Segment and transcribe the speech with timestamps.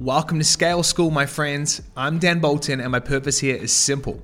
[0.00, 1.82] Welcome to Scale School, my friends.
[1.94, 4.22] I'm Dan Bolton, and my purpose here is simple.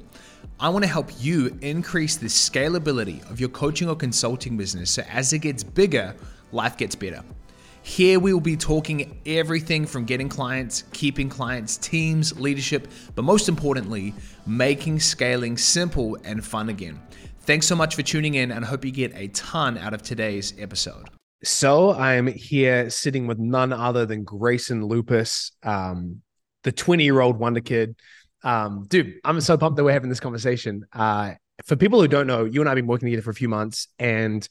[0.59, 5.03] I want to help you increase the scalability of your coaching or consulting business so
[5.03, 6.17] as it gets bigger,
[6.51, 7.23] life gets better.
[7.83, 13.47] Here we will be talking everything from getting clients, keeping clients, teams, leadership, but most
[13.47, 14.15] importantly,
[14.47, 17.03] making scaling simple and fun again.
[17.41, 20.01] Thanks so much for tuning in and I hope you get a ton out of
[20.01, 21.11] today's episode.
[21.43, 26.23] So I'm here sitting with none other than Grayson Loupas, um,
[26.65, 27.97] the 20 year old wonder kid.
[28.43, 30.87] Um, dude, I'm so pumped that we're having this conversation.
[30.93, 33.35] Uh, for people who don't know, you and I have been working together for a
[33.35, 34.47] few months and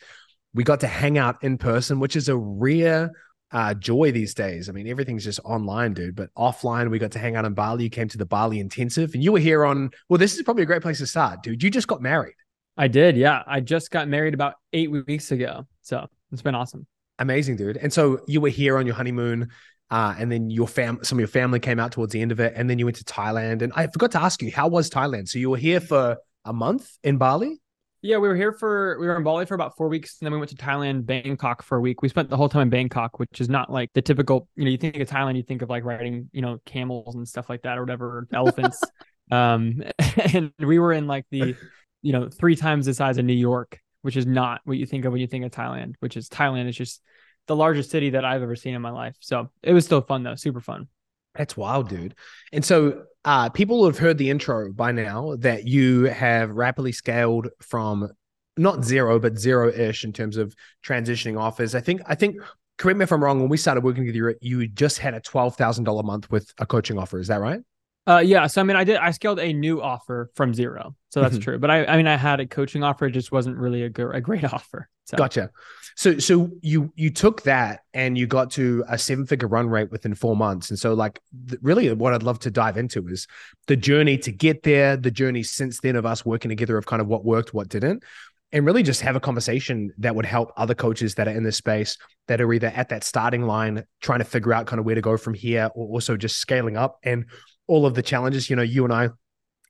[0.53, 3.11] we got to hang out in person, which is a rare
[3.51, 4.69] uh, joy these days.
[4.69, 6.15] I mean, everything's just online, dude.
[6.15, 7.83] But offline, we got to hang out in Bali.
[7.83, 9.91] You came to the Bali Intensive, and you were here on.
[10.09, 11.61] Well, this is probably a great place to start, dude.
[11.61, 12.35] You just got married.
[12.77, 13.43] I did, yeah.
[13.47, 16.87] I just got married about eight weeks ago, so it's been awesome.
[17.19, 17.77] Amazing, dude.
[17.77, 19.49] And so you were here on your honeymoon,
[19.89, 22.39] uh, and then your fam, some of your family came out towards the end of
[22.39, 23.61] it, and then you went to Thailand.
[23.61, 25.29] And I forgot to ask you, how was Thailand?
[25.29, 27.59] So you were here for a month in Bali.
[28.01, 30.31] Yeah, we were here for we were in Bali for about four weeks, and then
[30.31, 32.03] we went to Thailand, Bangkok for a week.
[32.03, 34.47] We spent the whole time in Bangkok, which is not like the typical.
[34.55, 37.27] You know, you think of Thailand, you think of like riding, you know, camels and
[37.27, 38.79] stuff like that, or whatever, elephants.
[39.31, 39.81] um,
[40.33, 41.55] and we were in like the,
[42.03, 45.03] you know, three times the size of New York, which is not what you think
[45.03, 45.95] of when you think of Thailand.
[45.99, 47.01] Which is Thailand is just
[47.47, 49.15] the largest city that I've ever seen in my life.
[49.19, 50.87] So it was still fun though, super fun.
[51.33, 52.13] That's wild, dude.
[52.53, 57.49] And so uh, people have heard the intro by now that you have rapidly scaled
[57.61, 58.11] from
[58.57, 61.73] not zero, but zero ish in terms of transitioning offers.
[61.73, 62.37] I think, I think,
[62.77, 65.19] correct me if I'm wrong, when we started working with you, you just had a
[65.19, 67.17] $12,000 month with a coaching offer.
[67.17, 67.59] Is that right?
[68.07, 68.47] Uh, yeah.
[68.47, 68.97] So I mean, I did.
[68.97, 71.41] I scaled a new offer from zero, so that's mm-hmm.
[71.41, 71.59] true.
[71.59, 73.07] But I, I mean, I had a coaching offer.
[73.07, 74.89] It just wasn't really a, good, a great offer.
[75.05, 75.17] So.
[75.17, 75.51] Gotcha.
[75.95, 79.91] So, so you you took that and you got to a seven figure run rate
[79.91, 80.69] within four months.
[80.69, 83.27] And so, like, th- really, what I'd love to dive into is
[83.67, 87.01] the journey to get there, the journey since then of us working together of kind
[87.01, 88.03] of what worked, what didn't,
[88.51, 91.57] and really just have a conversation that would help other coaches that are in this
[91.57, 94.95] space that are either at that starting line trying to figure out kind of where
[94.95, 97.25] to go from here, or also just scaling up and
[97.67, 98.49] all of the challenges.
[98.49, 99.09] You know, you and I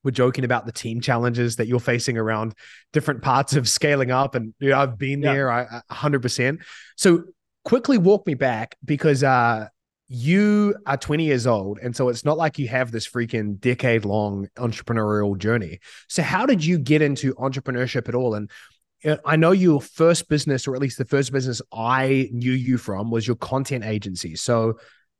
[0.03, 2.53] were joking about the team challenges that you're facing around
[2.93, 4.35] different parts of scaling up.
[4.35, 5.33] And you know, I've been yeah.
[5.33, 6.61] there I, 100%.
[6.95, 7.23] So
[7.65, 9.67] quickly walk me back because uh,
[10.07, 11.79] you are 20 years old.
[11.81, 15.79] And so it's not like you have this freaking decade long entrepreneurial journey.
[16.07, 18.35] So, how did you get into entrepreneurship at all?
[18.35, 18.49] And
[19.03, 22.77] uh, I know your first business, or at least the first business I knew you
[22.77, 24.35] from, was your content agency.
[24.35, 24.77] So,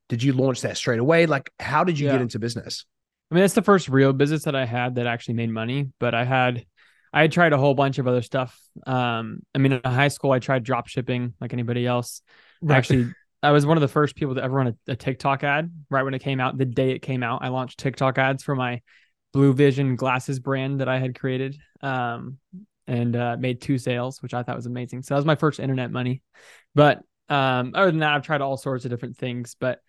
[0.08, 1.26] did you launch that straight away?
[1.26, 2.12] Like, how did you yeah.
[2.12, 2.84] get into business?
[3.30, 6.14] I mean, that's the first real business that I had that actually made money, but
[6.14, 6.64] I had
[7.12, 8.60] I had tried a whole bunch of other stuff.
[8.86, 12.20] Um, I mean, in high school, I tried drop shipping like anybody else.
[12.60, 12.76] Right.
[12.76, 13.12] Actually,
[13.42, 16.02] I was one of the first people to ever run a, a, TikTok ad right
[16.02, 16.58] when it came out.
[16.58, 18.82] The day it came out, I launched TikTok ads for my
[19.32, 21.56] Blue Vision glasses brand that I had created.
[21.80, 22.38] Um,
[22.86, 25.02] and uh, made two sales, which I thought was amazing.
[25.02, 26.22] So that was my first internet money.
[26.74, 29.56] But um, other than that, I've tried all sorts of different things.
[29.58, 29.80] But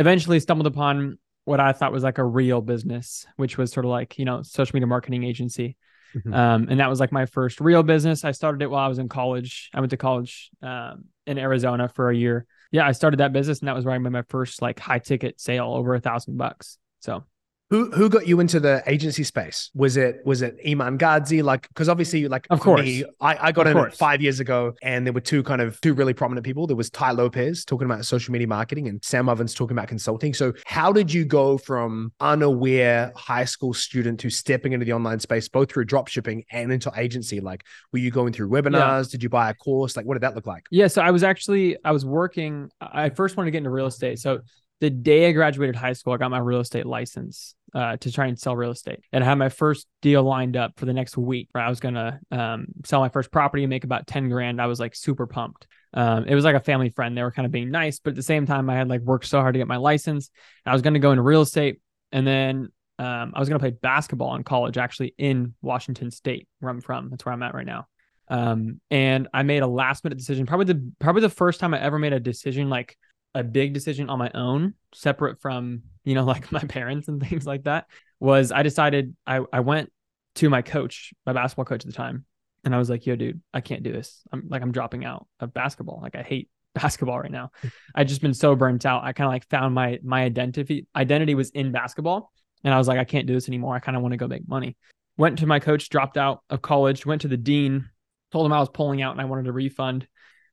[0.00, 3.90] eventually stumbled upon what I thought was like a real business, which was sort of
[3.90, 5.76] like, you know, social media marketing agency.
[6.14, 6.34] Mm-hmm.
[6.34, 8.24] Um, and that was like my first real business.
[8.24, 9.70] I started it while I was in college.
[9.74, 12.46] I went to college um, in Arizona for a year.
[12.72, 14.98] Yeah, I started that business, and that was where I made my first like high
[15.00, 16.78] ticket sale over a thousand bucks.
[17.00, 17.24] So
[17.70, 19.70] who who got you into the agency space?
[19.74, 21.42] Was it was it Iman Gadzhi?
[21.42, 23.96] Like, because obviously, like of course, me, I, I got of in course.
[23.96, 26.66] five years ago, and there were two kind of two really prominent people.
[26.66, 30.34] There was Tai Lopez talking about social media marketing, and Sam Ovens talking about consulting.
[30.34, 35.20] So, how did you go from unaware high school student to stepping into the online
[35.20, 37.38] space, both through drop shipping and into agency?
[37.38, 39.06] Like, were you going through webinars?
[39.06, 39.12] Yeah.
[39.12, 39.96] Did you buy a course?
[39.96, 40.64] Like, what did that look like?
[40.72, 42.68] Yeah, so I was actually I was working.
[42.80, 44.40] I first wanted to get into real estate, so
[44.80, 48.26] the day I graduated high school, I got my real estate license uh, to try
[48.26, 49.00] and sell real estate.
[49.12, 51.80] And I had my first deal lined up for the next week where I was
[51.80, 54.60] going to um, sell my first property and make about 10 grand.
[54.60, 55.66] I was like super pumped.
[55.92, 57.16] Um, it was like a family friend.
[57.16, 59.26] They were kind of being nice, but at the same time, I had like worked
[59.26, 60.30] so hard to get my license.
[60.64, 61.80] I was going to go into real estate.
[62.10, 62.68] And then
[62.98, 66.80] um, I was going to play basketball in college, actually in Washington State, where I'm
[66.80, 67.10] from.
[67.10, 67.86] That's where I'm at right now.
[68.28, 70.46] Um, and I made a last minute decision.
[70.46, 72.96] Probably the probably the first time I ever made a decision like
[73.34, 77.46] a big decision on my own, separate from, you know, like my parents and things
[77.46, 77.86] like that,
[78.18, 79.92] was I decided I, I went
[80.36, 82.24] to my coach, my basketball coach at the time,
[82.64, 84.22] and I was like, yo, dude, I can't do this.
[84.32, 86.00] I'm like, I'm dropping out of basketball.
[86.02, 87.50] Like I hate basketball right now.
[87.94, 89.04] I just been so burnt out.
[89.04, 92.32] I kind of like found my my identity identity was in basketball.
[92.62, 93.74] And I was like, I can't do this anymore.
[93.74, 94.76] I kind of want to go make money.
[95.16, 97.88] Went to my coach, dropped out of college, went to the dean,
[98.32, 100.06] told him I was pulling out and I wanted a refund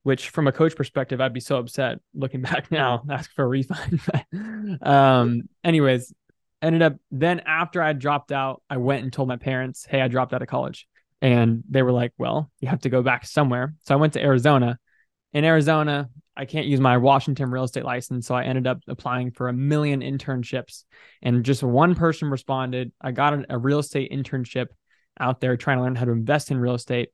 [0.08, 3.48] which from a coach perspective, I'd be so upset looking back now, ask for a
[3.48, 4.00] refund.
[4.82, 6.14] um, anyways,
[6.62, 10.08] ended up then after I dropped out, I went and told my parents, Hey, I
[10.08, 10.88] dropped out of college.
[11.22, 13.74] And they were like, Well, you have to go back somewhere.
[13.82, 14.80] So I went to Arizona.
[15.34, 18.28] In Arizona, I can't use my Washington real estate license.
[18.28, 20.86] So I ended up applying for a million internships.
[21.22, 22.94] And just one person responded.
[23.02, 24.68] I got a, real estate internship
[25.20, 27.10] out there trying to learn how to invest in real estate.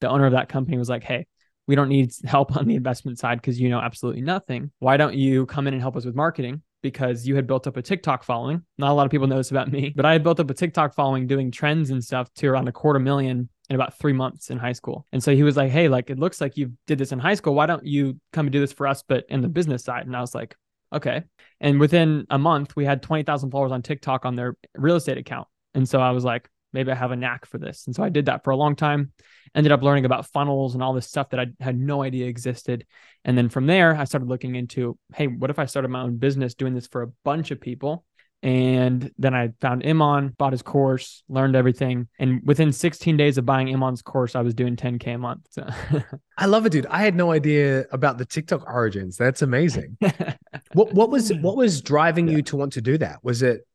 [0.00, 1.26] The owner of that company was like, Hey,
[1.68, 4.72] we don't need help on the investment side because you know absolutely nothing.
[4.80, 6.62] Why don't you come in and help us with marketing?
[6.82, 8.62] Because you had built up a TikTok following.
[8.78, 10.54] Not a lot of people know this about me, but I had built up a
[10.54, 14.50] TikTok following doing trends and stuff to around a quarter million in about three months
[14.50, 15.06] in high school.
[15.12, 17.34] And so he was like, Hey, like it looks like you did this in high
[17.34, 17.54] school.
[17.54, 20.06] Why don't you come and do this for us, but in the business side?
[20.06, 20.56] And I was like,
[20.94, 21.22] Okay.
[21.60, 25.46] And within a month, we had 20,000 followers on TikTok on their real estate account.
[25.74, 27.86] And so I was like, maybe I have a knack for this.
[27.86, 29.12] And so I did that for a long time,
[29.54, 32.86] ended up learning about funnels and all this stuff that I had no idea existed.
[33.24, 36.16] And then from there, I started looking into, hey, what if I started my own
[36.16, 38.04] business doing this for a bunch of people?
[38.40, 42.06] And then I found Iman, bought his course, learned everything.
[42.20, 45.46] And within 16 days of buying Iman's course, I was doing 10K a month.
[45.50, 45.68] So.
[46.38, 46.86] I love it, dude.
[46.86, 49.16] I had no idea about the TikTok origins.
[49.16, 49.98] That's amazing.
[50.72, 51.42] what what was hmm.
[51.42, 52.36] what was driving yeah.
[52.36, 53.18] you to want to do that?
[53.24, 53.66] Was it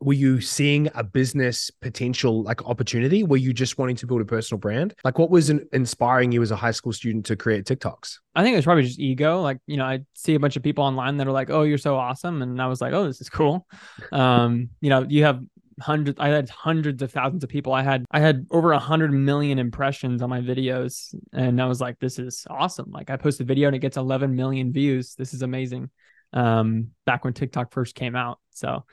[0.00, 3.22] were you seeing a business potential like opportunity?
[3.22, 4.94] Were you just wanting to build a personal brand?
[5.04, 8.18] Like what was inspiring you as a high school student to create TikToks?
[8.34, 9.40] I think it was probably just ego.
[9.40, 11.78] Like, you know, I see a bunch of people online that are like, "Oh, you're
[11.78, 13.66] so awesome." And I was like, "Oh, this is cool."
[14.12, 15.40] Um, you know, you have
[15.80, 17.72] hundreds I had hundreds of thousands of people.
[17.72, 21.14] I had I had over a hundred million impressions on my videos.
[21.32, 22.90] And I was like, this is awesome.
[22.90, 25.14] Like I post a video and it gets 11 million views.
[25.14, 25.90] This is amazing.
[26.32, 28.38] Um, back when TikTok first came out.
[28.50, 28.84] So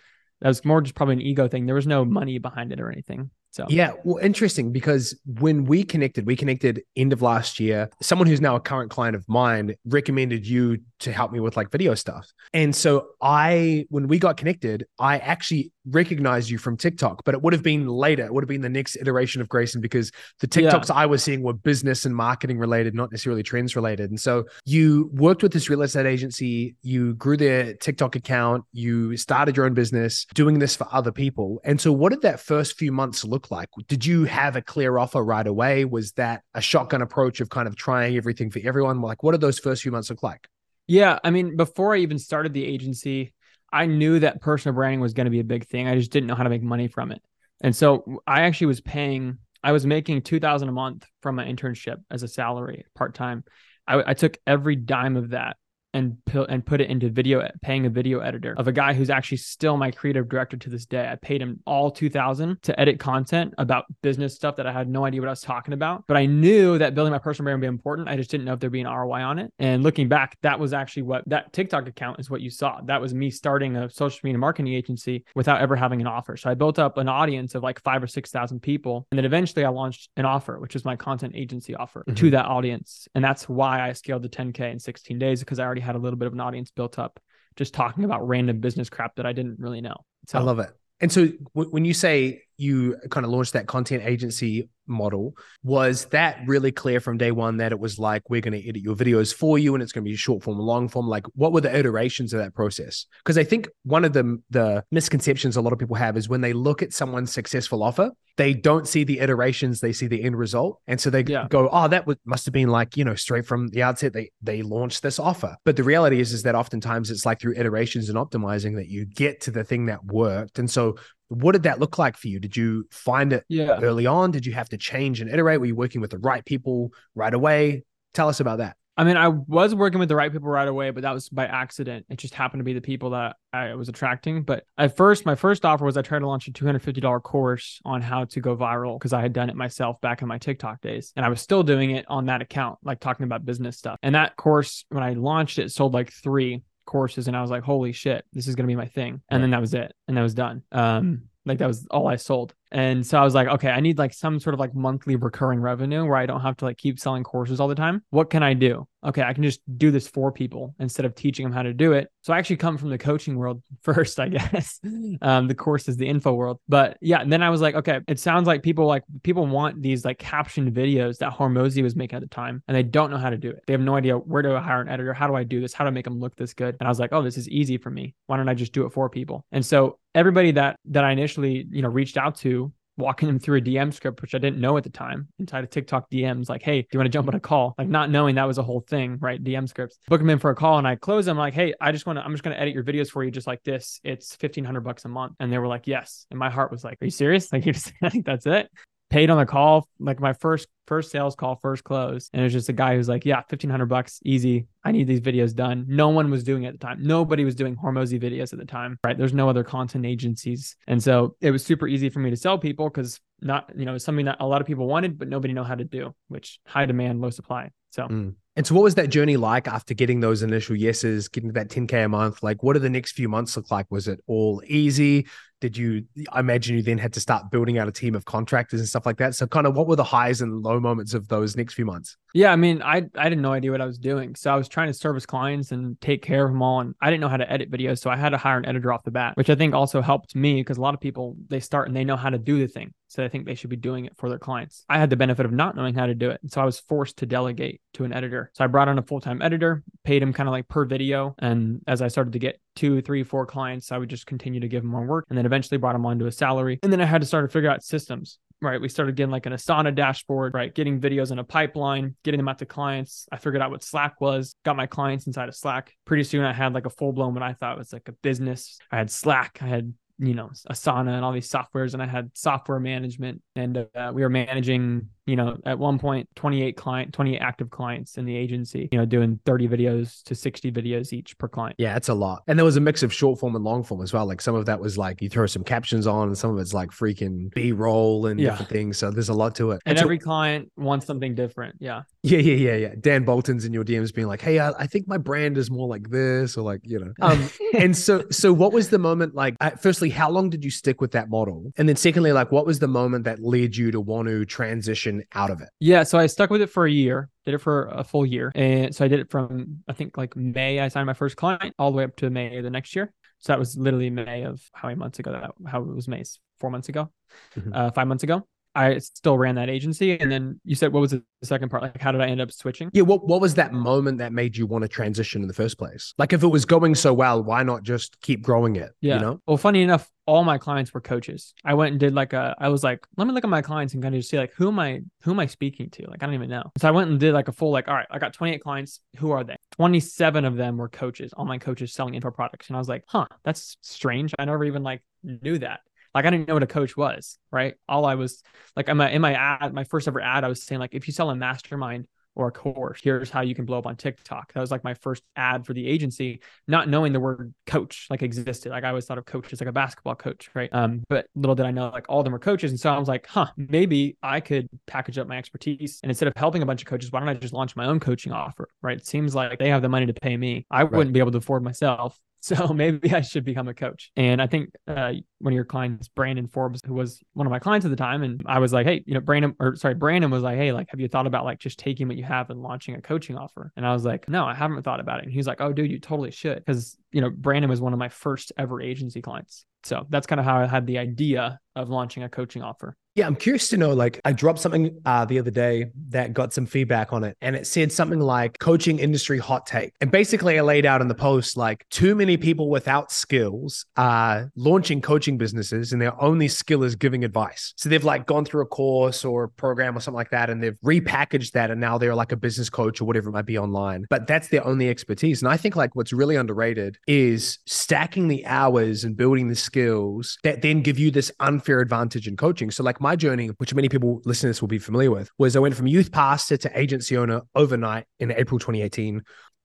[0.42, 1.66] that was more just probably an ego thing.
[1.66, 3.32] There was no money behind it or anything.
[3.52, 7.90] So yeah, well, interesting because when we connected, we connected end of last year.
[8.02, 11.72] Someone who's now a current client of mine recommended you to help me with like
[11.72, 12.32] video stuff.
[12.54, 17.42] And so I, when we got connected, I actually recognized you from TikTok, but it
[17.42, 18.26] would have been later.
[18.26, 20.96] It would have been the next iteration of Grayson because the TikToks yeah.
[20.96, 24.10] I was seeing were business and marketing related, not necessarily trends related.
[24.10, 29.16] And so you worked with this real estate agency, you grew their TikTok account, you
[29.18, 31.62] started your own business doing this for other people.
[31.64, 33.70] And so what did that first few months look like?
[33.88, 35.86] Did you have a clear offer right away?
[35.86, 39.02] Was that a shotgun approach of kind of trying everything for everyone?
[39.02, 40.48] Like, what did those first few months look like?
[40.88, 41.20] Yeah.
[41.24, 43.34] I mean, before I even started the agency,
[43.72, 45.88] I knew that personal branding was going to be a big thing.
[45.88, 47.22] I just didn't know how to make money from it.
[47.62, 51.98] And so I actually was paying, I was making 2000 a month from my internship
[52.10, 53.44] as a salary part time.
[53.88, 55.58] I, I took every dime of that
[55.94, 56.18] and
[56.50, 59.78] and put it into video paying a video editor of a guy who's actually still
[59.78, 61.08] my creative director to this day.
[61.08, 65.06] I paid him all 2000 to edit content about business stuff that I had no
[65.06, 67.66] idea what I was talking about, but I knew that building my personal brand would
[67.66, 68.08] be important.
[68.10, 69.54] I just didn't know if there'd be an ROI on it.
[69.60, 72.82] And looking back, that was actually what that TikTok account is what you saw.
[72.86, 76.38] That was me starting a social media marketing agency without ever having an offer.
[76.38, 79.66] So I built up an audience of like 5 or 6,000 people and then eventually
[79.66, 82.16] I launched an offer, which is my content agency offer mm-hmm.
[82.16, 83.08] to that audience.
[83.16, 85.96] And that's why I scaled to 10k in 16 days because I already already had
[85.96, 87.20] a little bit of an audience built up
[87.56, 89.98] just talking about random business crap that I didn't really know.
[90.28, 90.70] So I love it.
[91.02, 96.06] And so w- when you say you kind of launched that content agency model, was
[96.06, 98.96] that really clear from day one that it was like we're going to edit your
[98.96, 101.08] videos for you and it's going to be short form, long form?
[101.08, 103.06] Like, what were the iterations of that process?
[103.24, 106.42] Because I think one of the the misconceptions a lot of people have is when
[106.42, 110.38] they look at someone's successful offer, they don't see the iterations; they see the end
[110.38, 111.48] result, and so they yeah.
[111.50, 114.62] go, "Oh, that must have been like you know straight from the outset they they
[114.62, 118.18] launched this offer." But the reality is, is that oftentimes it's like through iterations and
[118.18, 120.58] optimizing that you get to the thing that worked.
[120.58, 120.96] And so
[121.30, 122.40] what did that look like for you?
[122.40, 123.80] Did you find it yeah.
[123.82, 124.32] early on?
[124.32, 125.60] Did you have to change and iterate?
[125.60, 127.84] Were you working with the right people right away?
[128.14, 128.76] Tell us about that.
[129.00, 131.46] I mean, I was working with the right people right away, but that was by
[131.46, 132.06] accident.
[132.10, 134.44] It just happened to be the people that I was attracting.
[134.44, 138.02] But at first, my first offer was I tried to launch a $250 course on
[138.02, 141.14] how to go viral because I had done it myself back in my TikTok days.
[141.16, 143.98] And I was still doing it on that account, like talking about business stuff.
[144.04, 147.64] And that course, when I launched it, sold like three courses and I was like,
[147.64, 149.22] holy shit, this is going to be my thing.
[149.30, 149.94] And then that was it.
[150.08, 150.64] And that was done.
[150.72, 152.54] Um, like that was all I sold.
[152.72, 155.62] And so I was like, okay, I need like some sort of like monthly recurring
[155.62, 158.04] revenue where I don't have to like keep selling courses all the time.
[158.10, 158.88] What can I do?
[159.06, 161.94] Okay, I can just do this for people instead of teaching them how to do
[161.94, 162.10] it.
[162.22, 164.80] So I actually come from the coaching world first, I guess.
[165.22, 166.60] um, the course is the info world.
[166.68, 169.82] But yeah, and then I was like, okay, it sounds like people like people want
[169.82, 173.18] these like captioned videos that Hormozi was making at the time, and they don't know
[173.18, 173.64] how to do it.
[173.68, 175.14] They have no idea where do I hire an editor?
[175.14, 175.74] How do I do this?
[175.74, 176.76] How do I make them look this good?
[176.80, 178.16] And I was like, oh, this is easy for me.
[178.28, 179.46] Why don't I just do it for people?
[179.52, 183.58] And so everybody that that I initially, you know, reached out to walking them through
[183.58, 186.62] a DM script, which I didn't know at the time, inside of TikTok DMs, like,
[186.62, 187.76] hey, do you want to jump on a call?
[187.78, 189.44] Like not knowing that was a whole thing, right?
[189.44, 189.98] DM scripts.
[190.08, 192.20] Book them in for a call and I close them like, hey, I just want
[192.20, 194.00] to, I'm just going to edit your videos for you just like this.
[194.04, 195.34] It's 1500 bucks a month.
[195.40, 196.26] And they were like, yes.
[196.30, 197.50] And my heart was like, are you serious?
[197.60, 198.70] Like you just think that's it?
[199.10, 202.30] Paid on the call, like my first first sales call, first close.
[202.34, 204.68] And it was just a guy who's like, yeah, 1500 bucks, easy.
[204.84, 205.86] I need these videos done.
[205.88, 207.00] No one was doing it at the time.
[207.02, 209.18] Nobody was doing Hormozi videos at the time, right?
[209.18, 210.76] There's no other content agencies.
[210.88, 213.98] And so it was super easy for me to sell people because not, you know,
[213.98, 216.86] something that a lot of people wanted, but nobody know how to do, which high
[216.86, 217.70] demand, low supply.
[217.92, 218.36] So mm.
[218.60, 222.04] And so, what was that journey like after getting those initial yeses, getting that 10K
[222.04, 222.44] a month?
[222.44, 223.86] Like, what did the next few months look like?
[223.90, 225.28] Was it all easy?
[225.62, 228.80] Did you, I imagine you then had to start building out a team of contractors
[228.80, 229.36] and stuff like that.
[229.36, 232.16] So, kind of what were the highs and low moments of those next few months?
[232.34, 232.52] Yeah.
[232.52, 234.36] I mean, I, I had no idea what I was doing.
[234.36, 236.80] So, I was trying to service clients and take care of them all.
[236.80, 238.00] And I didn't know how to edit videos.
[238.00, 240.36] So, I had to hire an editor off the bat, which I think also helped
[240.36, 242.68] me because a lot of people, they start and they know how to do the
[242.68, 242.94] thing.
[243.08, 244.86] So, they think they should be doing it for their clients.
[244.90, 246.40] I had the benefit of not knowing how to do it.
[246.42, 248.52] And so, I was forced to delegate to an editor.
[248.54, 251.36] So, I brought on a full time editor, paid him kind of like per video.
[251.40, 254.68] And as I started to get two, three, four clients, I would just continue to
[254.68, 256.80] give him more work and then eventually brought him onto a salary.
[256.84, 258.80] And then I had to start to figure out systems right?
[258.80, 260.74] We started getting like an Asana dashboard, right?
[260.74, 263.28] Getting videos in a pipeline, getting them out to clients.
[263.32, 265.94] I figured out what Slack was, got my clients inside of Slack.
[266.06, 268.78] Pretty soon I had like a full blown what I thought was like a business.
[268.92, 272.30] I had Slack, I had you know asana and all these softwares and i had
[272.34, 277.40] software management and uh, we were managing you know at one point 28 client 28
[277.40, 281.48] active clients in the agency you know doing 30 videos to 60 videos each per
[281.48, 281.76] client.
[281.78, 282.44] Yeah it's a lot.
[282.48, 284.26] And there was a mix of short form and long form as well.
[284.26, 286.74] Like some of that was like you throw some captions on and some of it's
[286.74, 288.52] like freaking b-roll and yeah.
[288.52, 288.98] different things.
[288.98, 289.82] So there's a lot to it.
[289.86, 291.76] And, and every so- client wants something different.
[291.80, 292.04] Yeah.
[292.24, 292.94] Yeah yeah yeah yeah.
[293.00, 295.88] Dan bolton's in your dms being like hey I, I think my brand is more
[295.88, 297.14] like this or like you know.
[297.22, 301.02] Um and so so what was the moment like firstly how long did you stick
[301.02, 301.72] with that model?
[301.78, 305.19] And then secondly, like what was the moment that led you to want to transition
[305.34, 305.70] out of it?
[305.80, 308.52] Yeah, so I stuck with it for a year, did it for a full year.
[308.56, 311.74] And so I did it from I think like May I signed my first client
[311.78, 313.14] all the way up to May of the next year.
[313.40, 316.24] So that was literally May of how many months ago that how it was May,
[316.60, 317.10] four months ago,
[317.56, 317.72] mm-hmm.
[317.74, 318.46] uh, five months ago.
[318.80, 320.18] I still ran that agency.
[320.18, 321.84] And then you said, what was the second part?
[321.84, 322.90] Like, how did I end up switching?
[322.94, 323.02] Yeah.
[323.02, 326.14] What, what was that moment that made you want to transition in the first place?
[326.18, 328.92] Like, if it was going so well, why not just keep growing it?
[329.02, 329.16] Yeah.
[329.16, 329.42] You know?
[329.46, 331.54] Well, funny enough, all my clients were coaches.
[331.66, 333.94] I went and did like a, I was like, let me look at my clients
[333.94, 336.08] and kind of just see like, who am I, who am I speaking to?
[336.08, 336.72] Like, I don't even know.
[336.78, 339.02] So I went and did like a full, like, all right, I got 28 clients.
[339.18, 339.56] Who are they?
[339.76, 342.68] 27 of them were coaches, online coaches selling info products.
[342.68, 344.34] And I was like, huh, that's strange.
[344.40, 345.82] I never even like knew that.
[346.20, 347.76] Like I didn't know what a coach was, right?
[347.88, 348.44] All I was
[348.76, 351.08] like, in my in my ad, my first ever ad, I was saying like, if
[351.08, 354.52] you sell a mastermind or a course, here's how you can blow up on TikTok.
[354.52, 358.22] That was like my first ad for the agency, not knowing the word coach like
[358.22, 358.70] existed.
[358.70, 360.70] Like I always thought of coach as like a basketball coach, right?
[360.74, 362.98] Um, but little did I know like all of them were coaches, and so I
[362.98, 366.66] was like, huh, maybe I could package up my expertise, and instead of helping a
[366.66, 368.98] bunch of coaches, why don't I just launch my own coaching offer, right?
[368.98, 370.66] It seems like they have the money to pay me.
[370.70, 370.92] I right.
[370.92, 372.20] wouldn't be able to afford myself.
[372.42, 374.12] So maybe I should become a coach.
[374.16, 377.60] And I think uh, one of your clients, Brandon Forbes, who was one of my
[377.60, 380.32] clients at the time, and I was like, hey, you know, Brandon, or sorry, Brandon
[380.32, 382.62] was like, hey, like, have you thought about like just taking what you have and
[382.62, 383.72] launching a coaching offer?
[383.76, 385.26] And I was like, no, I haven't thought about it.
[385.26, 388.00] And he's like, oh, dude, you totally should, because you know, Brandon was one of
[388.00, 389.66] my first ever agency clients.
[389.84, 392.98] So that's kind of how I had the idea of launching a coaching offer.
[393.20, 393.92] Yeah, I'm curious to know.
[393.92, 397.54] Like, I dropped something uh, the other day that got some feedback on it, and
[397.54, 399.92] it said something like coaching industry hot take.
[400.00, 404.50] And basically, I laid out in the post like too many people without skills are
[404.56, 407.74] launching coaching businesses, and their only skill is giving advice.
[407.76, 410.64] So they've like gone through a course or a program or something like that, and
[410.64, 413.58] they've repackaged that, and now they're like a business coach or whatever it might be
[413.58, 414.06] online.
[414.10, 415.42] But that's their only expertise.
[415.42, 420.38] And I think like what's really underrated is stacking the hours and building the skills
[420.46, 422.72] that then give you this unfair advantage in coaching.
[422.72, 425.32] So like my my journey, which many people listening to this will be familiar with,
[425.40, 429.24] was I went from youth pastor to agency owner overnight in April 2018.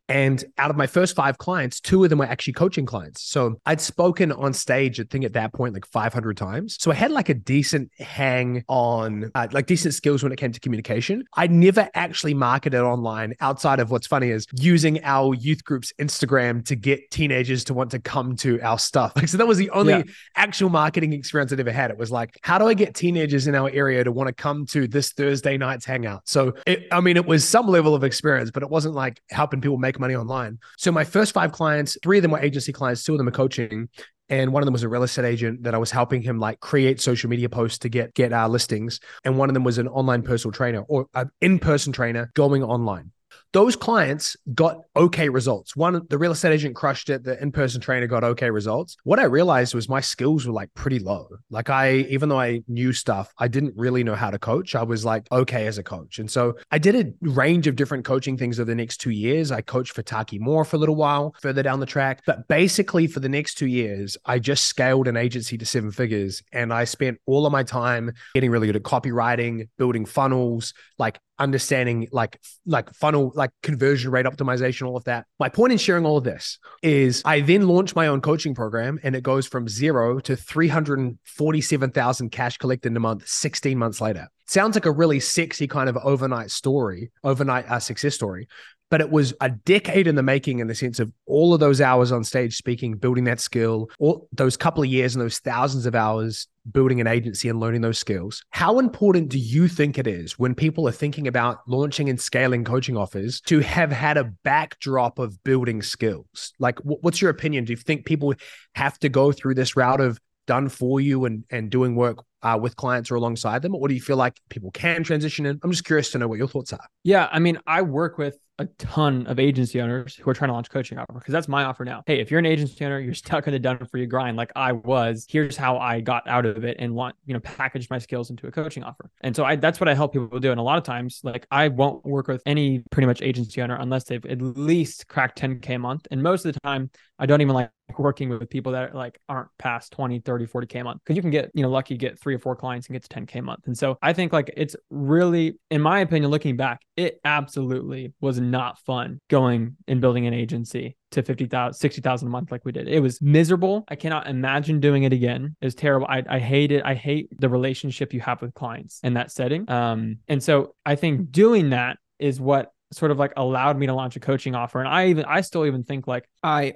[0.09, 3.23] And out of my first five clients, two of them were actually coaching clients.
[3.23, 6.77] So I'd spoken on stage, I think at that point, like 500 times.
[6.81, 10.53] So I had like a decent hang on, uh, like decent skills when it came
[10.53, 11.25] to communication.
[11.35, 16.65] I never actually marketed online outside of what's funny is using our youth group's Instagram
[16.67, 19.13] to get teenagers to want to come to our stuff.
[19.25, 20.03] Like, so that was the only yeah.
[20.35, 21.91] actual marketing experience I'd ever had.
[21.91, 24.67] It was like, how do I get teenagers in our area to want to come
[24.67, 26.23] to this Thursday night's hangout?
[26.27, 29.61] So, it, I mean, it was some level of experience, but it wasn't like helping
[29.61, 30.59] people make make money online.
[30.77, 33.33] So my first five clients, three of them were agency clients, two of them are
[33.33, 33.89] coaching.
[34.31, 36.59] And one of them was a real estate agent that I was helping him like
[36.61, 39.01] create social media posts to get get our listings.
[39.23, 43.13] And one of them was an online personal trainer or an in-person trainer going online.
[43.55, 45.77] Those clients got okay results.
[45.77, 47.23] One, the real estate agent crushed it.
[47.23, 48.97] The in-person trainer got okay results.
[49.05, 51.29] What I realized was my skills were like pretty low.
[51.51, 54.75] Like I, even though I knew stuff, I didn't really know how to coach.
[54.75, 56.19] I was like okay as a coach.
[56.19, 59.53] And so I did a range of different coaching things over the next two years.
[59.53, 62.23] I coached for Taki Moore for a little while further down the track.
[62.27, 66.43] But basically for the next two years, I just scaled an agency to seven figures
[66.53, 71.21] and I spent all of my time getting really good at copywriting, building funnels, like
[71.39, 75.27] understanding like like funnel like conversion rate optimization all of that.
[75.39, 78.99] My point in sharing all of this is i then launched my own coaching program
[79.03, 84.29] and it goes from zero to 347000 cash collected in a month 16 months later.
[84.47, 88.49] Sounds like a really sexy kind of overnight story overnight uh, success story
[88.95, 91.81] but it was a decade in the making in the sense of all of those
[91.81, 95.85] hours on stage speaking, building that skill, all those couple of years and those thousands
[95.85, 98.45] of hours building an agency and learning those skills.
[98.51, 102.63] How important do you think it is when people are thinking about launching and scaling
[102.63, 106.53] coaching offers to have had a backdrop of building skills?
[106.61, 107.65] Like, what's your opinion?
[107.65, 108.33] Do you think people
[108.77, 112.59] have to go through this route of done for you and and doing work uh,
[112.61, 115.71] with clients or alongside them or do you feel like people can transition in i'm
[115.71, 118.67] just curious to know what your thoughts are yeah i mean i work with a
[118.79, 121.85] ton of agency owners who are trying to launch coaching offer because that's my offer
[121.85, 122.03] now.
[122.07, 124.53] Hey, if you're an agency owner, you're stuck in the done for you grind like
[124.55, 125.27] I was.
[125.29, 128.47] Here's how I got out of it and want, you know, package my skills into
[128.47, 129.11] a coaching offer.
[129.23, 130.51] And so I that's what I help people do.
[130.51, 133.77] And a lot of times, like I won't work with any pretty much agency owner
[133.77, 136.07] unless they've at least cracked 10K a month.
[136.11, 139.19] And most of the time, I don't even like working with people that are like
[139.29, 141.01] aren't past 20, 30, 40K a month.
[141.05, 143.09] Cause you can get, you know, lucky get three or four clients and get to
[143.09, 143.67] 10K a month.
[143.67, 148.41] And so I think like it's really, in my opinion, looking back, it absolutely was
[148.41, 152.89] not fun going and building an agency to 50,000, 60,000 a month like we did.
[152.89, 153.85] It was miserable.
[153.89, 155.57] I cannot imagine doing it again.
[155.61, 156.07] It was terrible.
[156.09, 156.85] I, I hate it.
[156.85, 159.71] I hate the relationship you have with clients in that setting.
[159.71, 163.95] Um, and so I think doing that is what sort of like allowed me to
[163.95, 164.79] launch a coaching offer.
[164.79, 166.75] And I even, I still even think like I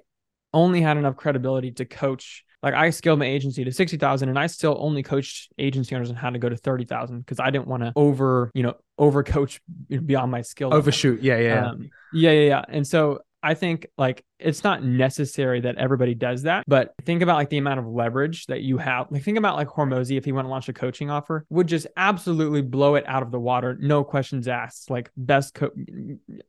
[0.53, 4.47] only had enough credibility to coach like I scaled my agency to 60,000 and I
[4.49, 7.85] still only coached agency owners on how to go to 30,000 because I didn't want
[7.85, 10.75] to over, you know, over coach beyond my skill.
[10.75, 11.23] Overshoot.
[11.23, 11.39] Yeah.
[11.39, 11.69] Yeah.
[11.69, 12.33] Um, yeah.
[12.33, 12.47] Yeah.
[12.47, 12.65] Yeah.
[12.69, 17.37] And so I think like it's not necessary that everybody does that, but think about
[17.37, 19.07] like the amount of leverage that you have.
[19.11, 21.87] Like think about like Hormozi, if he went to launch a coaching offer, would just
[21.97, 25.71] absolutely blow it out of the water, no questions asked, like best co-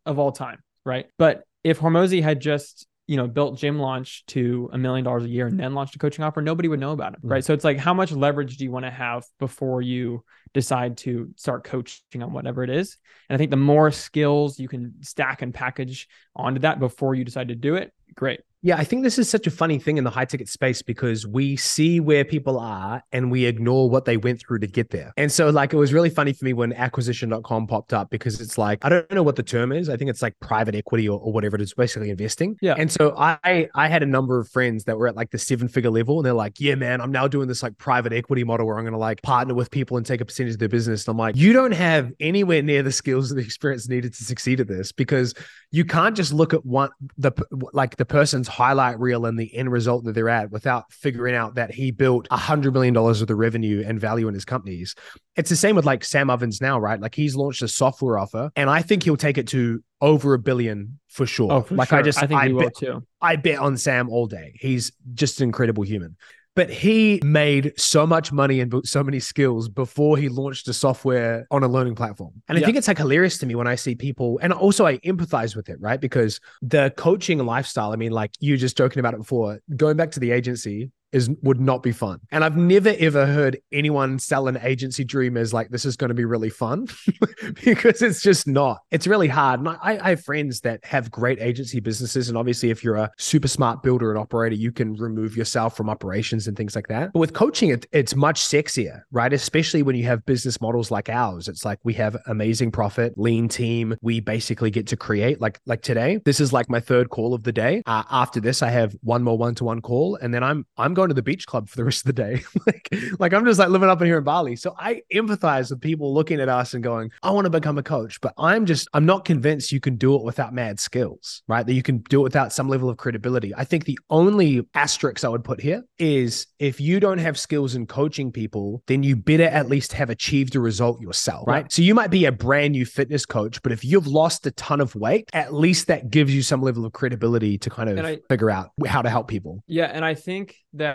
[0.07, 1.05] of all time, right?
[1.19, 5.30] But if Hormozi had just you know, built gym launch to a million dollars a
[5.30, 7.19] year and then launched a coaching offer, nobody would know about it.
[7.24, 7.39] Right.
[7.39, 7.48] Mm-hmm.
[7.48, 11.34] So it's like, how much leverage do you want to have before you decide to
[11.36, 12.98] start coaching on whatever it is?
[13.28, 17.24] And I think the more skills you can stack and package onto that before you
[17.24, 18.41] decide to do it, great.
[18.62, 21.26] Yeah, I think this is such a funny thing in the high ticket space because
[21.26, 25.13] we see where people are and we ignore what they went through to get there.
[25.15, 28.58] And so, like, it was really funny for me when acquisition.com popped up because it's
[28.58, 29.88] like, I don't know what the term is.
[29.88, 32.58] I think it's like private equity or, or whatever it is, basically investing.
[32.62, 32.76] Yeah.
[32.78, 35.69] And so, I I had a number of friends that were at like the seven
[35.69, 38.67] figure level and they're like, yeah, man, I'm now doing this like private equity model
[38.67, 41.08] where I'm going to like partner with people and take a percentage of their business.
[41.08, 44.24] And I'm like, you don't have anywhere near the skills and the experience needed to
[44.26, 45.34] succeed at this because
[45.72, 47.32] you can't just look at one, the
[47.72, 51.55] like the person's highlight reel and the end result that they're at without figuring out
[51.55, 54.45] that he built a hundred million dollars worth of the revenue and value in his
[54.45, 54.95] companies.
[55.35, 56.99] It's the same with like Sam Ovens now, right?
[56.99, 60.39] Like he's launched a software offer, and I think he'll take it to over a
[60.39, 61.51] billion for sure.
[61.51, 61.99] Oh, for like sure.
[61.99, 63.03] I just I think I he bet, will too.
[63.21, 64.53] I bet on Sam all day.
[64.59, 66.17] He's just an incredible human.
[66.55, 70.73] But he made so much money and built so many skills before he launched a
[70.73, 72.33] software on a learning platform.
[72.47, 72.65] And I Yeah.
[72.65, 75.69] think it's like hilarious to me when I see people, and also I empathize with
[75.69, 76.01] it, right?
[76.01, 80.12] Because the coaching lifestyle, I mean, like you just joking about it before, going back
[80.12, 82.19] to the agency is would not be fun.
[82.32, 86.10] And I've never ever heard anyone sell an agency dream as like this is going
[86.10, 86.88] to be really fun
[87.63, 88.80] because it's just not.
[88.91, 89.60] It's really hard.
[89.60, 92.30] And I, I have friends that have great agency businesses.
[92.30, 95.89] And obviously, if you're a super smart builder and operator, you can remove yourself from
[95.89, 97.13] operations and things like that.
[97.13, 99.32] But with coaching, it, it's much sexier, right?
[99.34, 101.48] Especially when you have business models like ours.
[101.48, 103.95] It's like we have amazing profit, lean team.
[104.02, 106.19] We basically get to create like like today.
[106.26, 107.82] This is like my third call of the day.
[107.86, 110.93] Uh, after this, I have one more one to one call, and then I'm I'm
[110.99, 112.43] going to the beach club for the rest of the day.
[112.67, 114.55] like like I'm just like living up in here in Bali.
[114.55, 117.83] So I empathize with people looking at us and going, I want to become a
[117.83, 121.65] coach, but I'm just I'm not convinced you can do it without mad skills, right?
[121.65, 123.53] That you can do it without some level of credibility.
[123.55, 127.75] I think the only asterisk I would put here is if you don't have skills
[127.75, 131.71] in coaching people, then you better at least have achieved a result yourself, right?
[131.71, 134.81] So you might be a brand new fitness coach, but if you've lost a ton
[134.81, 138.19] of weight, at least that gives you some level of credibility to kind of I-
[138.27, 139.63] figure out how to help people.
[139.67, 140.88] Yeah, and I think that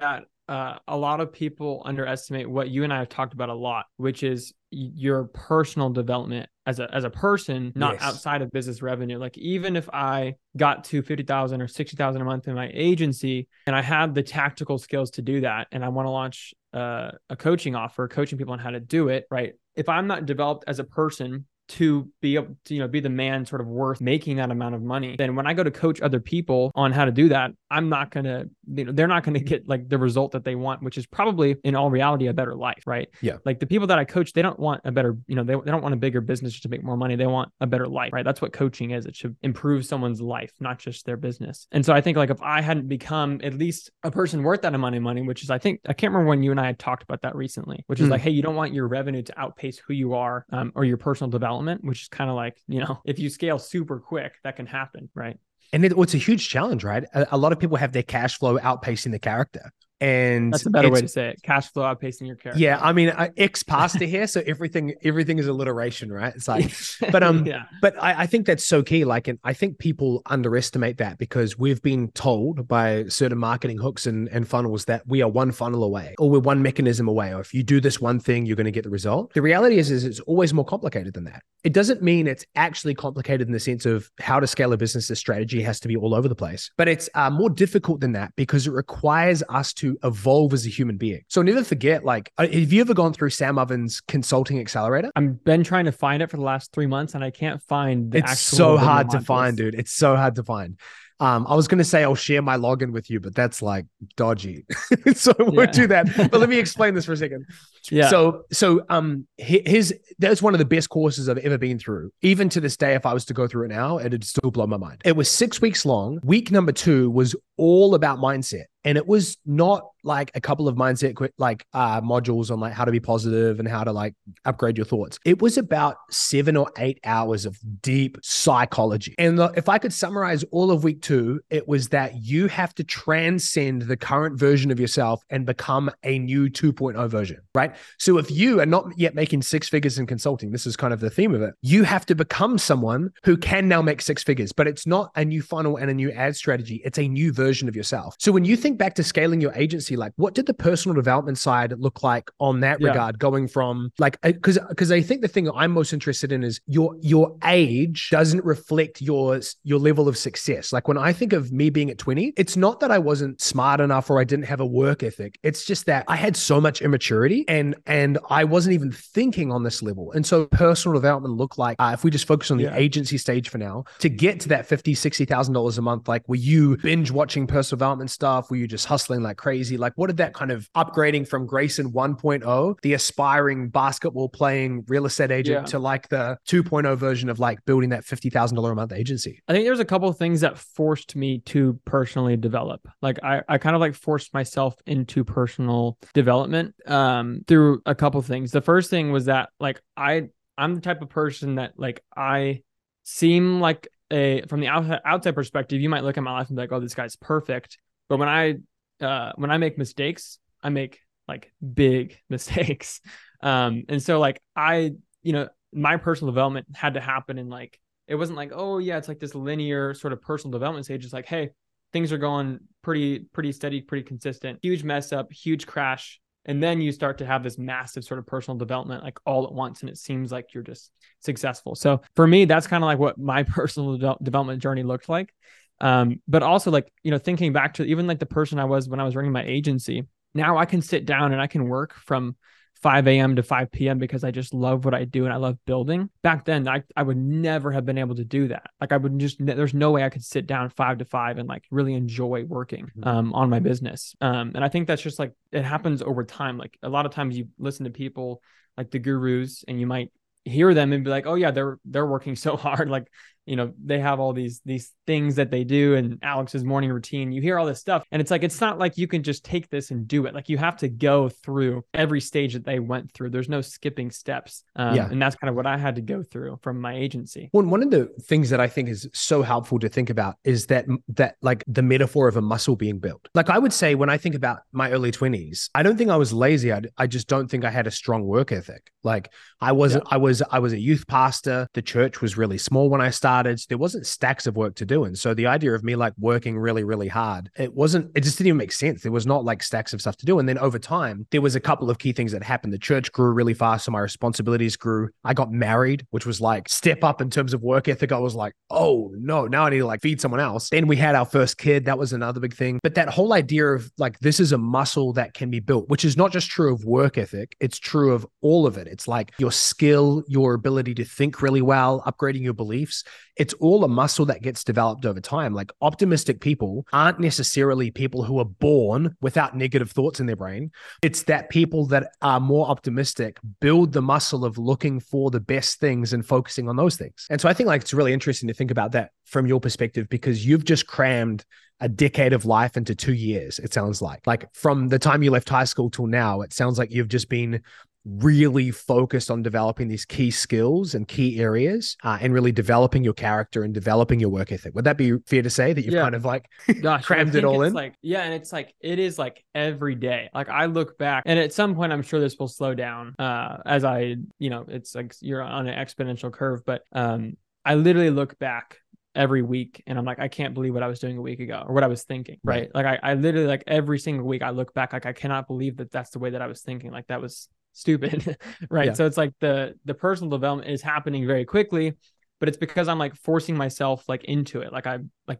[0.48, 3.86] uh, a lot of people underestimate what you and I have talked about a lot,
[3.96, 8.02] which is your personal development as a as a person, not yes.
[8.02, 9.18] outside of business revenue.
[9.18, 12.70] Like even if I got to fifty thousand or sixty thousand a month in my
[12.74, 16.54] agency, and I have the tactical skills to do that, and I want to launch
[16.74, 19.54] uh, a coaching offer, coaching people on how to do it, right?
[19.76, 23.08] If I'm not developed as a person to be able to, you know, be the
[23.08, 26.00] man sort of worth making that amount of money, then when I go to coach
[26.00, 29.24] other people on how to do that, I'm not going to, you know, they're not
[29.24, 32.28] going to get like the result that they want, which is probably in all reality
[32.28, 33.08] a better life, right?
[33.20, 33.38] Yeah.
[33.44, 35.72] Like the people that I coach, they don't want a better, you know, they, they
[35.72, 37.16] don't want a bigger business just to make more money.
[37.16, 38.24] They want a better life, right?
[38.24, 39.06] That's what coaching is.
[39.06, 41.66] It should improve someone's life, not just their business.
[41.72, 44.72] And so I think like if I hadn't become at least a person worth that
[44.72, 46.78] amount of money, which is I think I can't remember when you and I had
[46.78, 48.12] talked about that recently, which is mm.
[48.12, 50.96] like, hey, you don't want your revenue to outpace who you are um, or your
[50.96, 54.54] personal development, which is kind of like, you know, if you scale super quick, that
[54.54, 55.38] can happen, right?
[55.74, 57.02] And it, it's a huge challenge, right?
[57.14, 59.72] A, a, lot of people have their cash flow outpacing the character.
[60.00, 61.42] And that's a better way to say it.
[61.42, 62.60] Cash flow outpacing your character.
[62.60, 66.34] Yeah, I mean, uh, ex pastor here, so everything everything is alliteration, right?
[66.34, 66.74] It's like,
[67.12, 67.64] but um, yeah.
[67.80, 69.04] But I, I think that's so key.
[69.04, 74.06] Like, and I think people underestimate that because we've been told by certain marketing hooks
[74.06, 77.40] and, and funnels that we are one funnel away, or we're one mechanism away, or
[77.40, 79.32] if you do this one thing, you're going to get the result.
[79.34, 81.42] The reality is, is it's always more complicated than that.
[81.62, 85.08] It doesn't mean it's actually complicated in the sense of how to scale a business.
[85.08, 88.12] The strategy has to be all over the place, but it's uh, more difficult than
[88.12, 91.22] that because it requires us to evolve as a human being.
[91.28, 95.10] So never forget, like, uh, have you ever gone through Sam Ovens Consulting Accelerator?
[95.16, 98.14] I've been trying to find it for the last three months and I can't find
[98.14, 99.74] It's so hard to find, dude.
[99.74, 100.78] It's so hard to find.
[101.20, 103.86] Um, I was going to say I'll share my login with you, but that's like
[104.16, 104.66] dodgy.
[105.14, 105.66] so I won't yeah.
[105.66, 106.30] do that.
[106.30, 107.46] But let me explain this for a second.
[107.90, 108.08] Yeah.
[108.08, 112.10] So, so um, his that's one of the best courses I've ever been through.
[112.22, 114.66] Even to this day, if I was to go through it now, it'd still blow
[114.66, 115.02] my mind.
[115.04, 116.18] It was six weeks long.
[116.24, 120.76] Week number two was all about mindset and it was not like a couple of
[120.76, 124.14] mindset like uh, modules on like how to be positive and how to like
[124.44, 125.18] upgrade your thoughts.
[125.24, 129.14] It was about seven or eight hours of deep psychology.
[129.18, 132.74] And the, if i could summarize all of week two it was that you have
[132.74, 137.74] to transcend the current version of yourself and become a new 2.0 version right?
[137.98, 141.00] So if you are not yet making six figures in consulting this is kind of
[141.00, 144.52] the theme of it you have to become someone who can now make six figures
[144.52, 146.80] but it's not a new funnel and a new ad strategy.
[146.84, 148.16] It's a new version of yourself.
[148.18, 151.38] So when you think back to scaling your agency, like what did the personal development
[151.38, 152.88] side look like on that yeah.
[152.88, 153.18] regard?
[153.18, 156.96] Going from like because because I think the thing I'm most interested in is your
[157.00, 160.72] your age doesn't reflect your your level of success.
[160.72, 163.80] Like when I think of me being at 20, it's not that I wasn't smart
[163.80, 165.38] enough or I didn't have a work ethic.
[165.42, 169.62] It's just that I had so much immaturity and and I wasn't even thinking on
[169.62, 170.12] this level.
[170.12, 172.76] And so personal development looked like uh, if we just focus on the yeah.
[172.76, 176.22] agency stage for now to get to that 50 60 thousand dollars a month like
[176.28, 179.76] were you binge watching personal development stuff were you just hustling like crazy?
[179.84, 185.04] Like, what did that kind of upgrading from Grayson 1.0, the aspiring basketball playing real
[185.04, 185.70] estate agent, yeah.
[185.72, 189.42] to like the 2.0 version of like building that $50,000 a month agency?
[189.46, 192.88] I think there's a couple of things that forced me to personally develop.
[193.02, 198.18] Like, I, I kind of like forced myself into personal development um, through a couple
[198.18, 198.52] of things.
[198.52, 202.62] The first thing was that, like, I, I'm the type of person that, like, I
[203.02, 206.56] seem like a from the outside, outside perspective, you might look at my life and
[206.56, 208.56] be like, "Oh, this guy's perfect." But when I
[209.00, 213.00] uh, when I make mistakes, I make like big mistakes.
[213.40, 217.78] Um, and so like I, you know, my personal development had to happen in like
[218.06, 221.04] it wasn't like, oh yeah, it's like this linear sort of personal development stage.
[221.04, 221.50] It's like, hey,
[221.92, 224.58] things are going pretty, pretty steady, pretty consistent.
[224.62, 226.20] Huge mess up, huge crash.
[226.44, 229.52] And then you start to have this massive sort of personal development like all at
[229.52, 229.80] once.
[229.80, 231.74] And it seems like you're just successful.
[231.74, 235.32] So for me, that's kind of like what my personal de- development journey looked like.
[235.80, 238.88] Um, but also like, you know, thinking back to even like the person I was
[238.88, 241.94] when I was running my agency, now I can sit down and I can work
[241.94, 242.36] from
[242.84, 243.36] 5 a.m.
[243.36, 243.98] to 5 p.m.
[243.98, 246.10] because I just love what I do and I love building.
[246.22, 248.68] Back then, I, I would never have been able to do that.
[248.78, 251.48] Like I would just, there's no way I could sit down five to five and
[251.48, 253.08] like really enjoy working mm-hmm.
[253.08, 254.14] um, on my business.
[254.20, 256.58] Um, and I think that's just like, it happens over time.
[256.58, 258.42] Like a lot of times you listen to people
[258.76, 260.12] like the gurus and you might
[260.44, 262.90] hear them and be like, oh yeah, they're, they're working so hard.
[262.90, 263.08] Like
[263.46, 267.32] you know they have all these these things that they do and alex's morning routine.
[267.32, 269.68] You hear all this stuff and it's like it's not like you can just take
[269.70, 270.34] this and do it.
[270.34, 273.30] Like you have to go through every stage that they went through.
[273.30, 274.64] There's no skipping steps.
[274.76, 275.08] Um, yeah.
[275.08, 277.48] and that's kind of what i had to go through from my agency.
[277.52, 280.66] One, one of the things that i think is so helpful to think about is
[280.66, 283.28] that that like the metaphor of a muscle being built.
[283.34, 286.16] Like i would say when i think about my early 20s i don't think i
[286.16, 286.72] was lazy.
[286.72, 288.90] I, I just don't think i had a strong work ethic.
[289.02, 289.30] Like
[289.60, 290.14] i wasn't yeah.
[290.14, 291.68] i was i was a youth pastor.
[291.74, 293.66] The church was really small when i started yardage.
[293.66, 295.04] There wasn't stacks of work to do.
[295.04, 298.38] And so the idea of me like working really, really hard, it wasn't, it just
[298.38, 299.02] didn't even make sense.
[299.02, 300.38] There was not like stacks of stuff to do.
[300.38, 302.72] And then over time, there was a couple of key things that happened.
[302.72, 303.84] The church grew really fast.
[303.84, 305.10] So my responsibilities grew.
[305.24, 308.12] I got married, which was like step up in terms of work ethic.
[308.12, 310.70] I was like, oh no, now I need to like feed someone else.
[310.70, 311.84] Then we had our first kid.
[311.86, 312.78] That was another big thing.
[312.82, 316.04] But that whole idea of like, this is a muscle that can be built, which
[316.04, 318.86] is not just true of work ethic, it's true of all of it.
[318.86, 323.04] It's like your skill, your ability to think really well, upgrading your beliefs.
[323.36, 325.54] It's all a muscle that gets developed over time.
[325.54, 330.70] Like optimistic people aren't necessarily people who are born without negative thoughts in their brain.
[331.02, 335.80] It's that people that are more optimistic build the muscle of looking for the best
[335.80, 337.26] things and focusing on those things.
[337.30, 340.08] And so I think like it's really interesting to think about that from your perspective
[340.08, 341.44] because you've just crammed
[341.80, 344.26] a decade of life into two years, it sounds like.
[344.26, 347.28] Like from the time you left high school till now, it sounds like you've just
[347.28, 347.62] been
[348.04, 353.14] really focused on developing these key skills and key areas uh, and really developing your
[353.14, 354.74] character and developing your work ethic.
[354.74, 356.02] Would that be fair to say that you've Yeah.
[356.02, 356.46] kind of like
[356.82, 357.72] Gosh, crammed it all in?
[357.72, 360.28] Like, yeah, and it's like it is like every day.
[360.34, 363.14] Like I look back, and at some point, I'm sure this will slow down.
[363.18, 366.62] Uh, as I, you know, it's like you're on an exponential curve.
[366.66, 368.78] But um, I literally look back
[369.14, 371.64] every week, and I'm like, I can't believe what I was doing a week ago
[371.66, 372.38] or what I was thinking.
[372.44, 372.68] Right?
[372.74, 375.78] Like I, I literally like every single week I look back, like I cannot believe
[375.78, 376.90] that that's the way that I was thinking.
[376.90, 378.36] Like that was stupid.
[378.70, 378.86] right?
[378.86, 378.92] Yeah.
[378.94, 381.94] So it's like the the personal development is happening very quickly
[382.40, 384.72] but it's because I'm like forcing myself like into it.
[384.72, 385.38] Like I like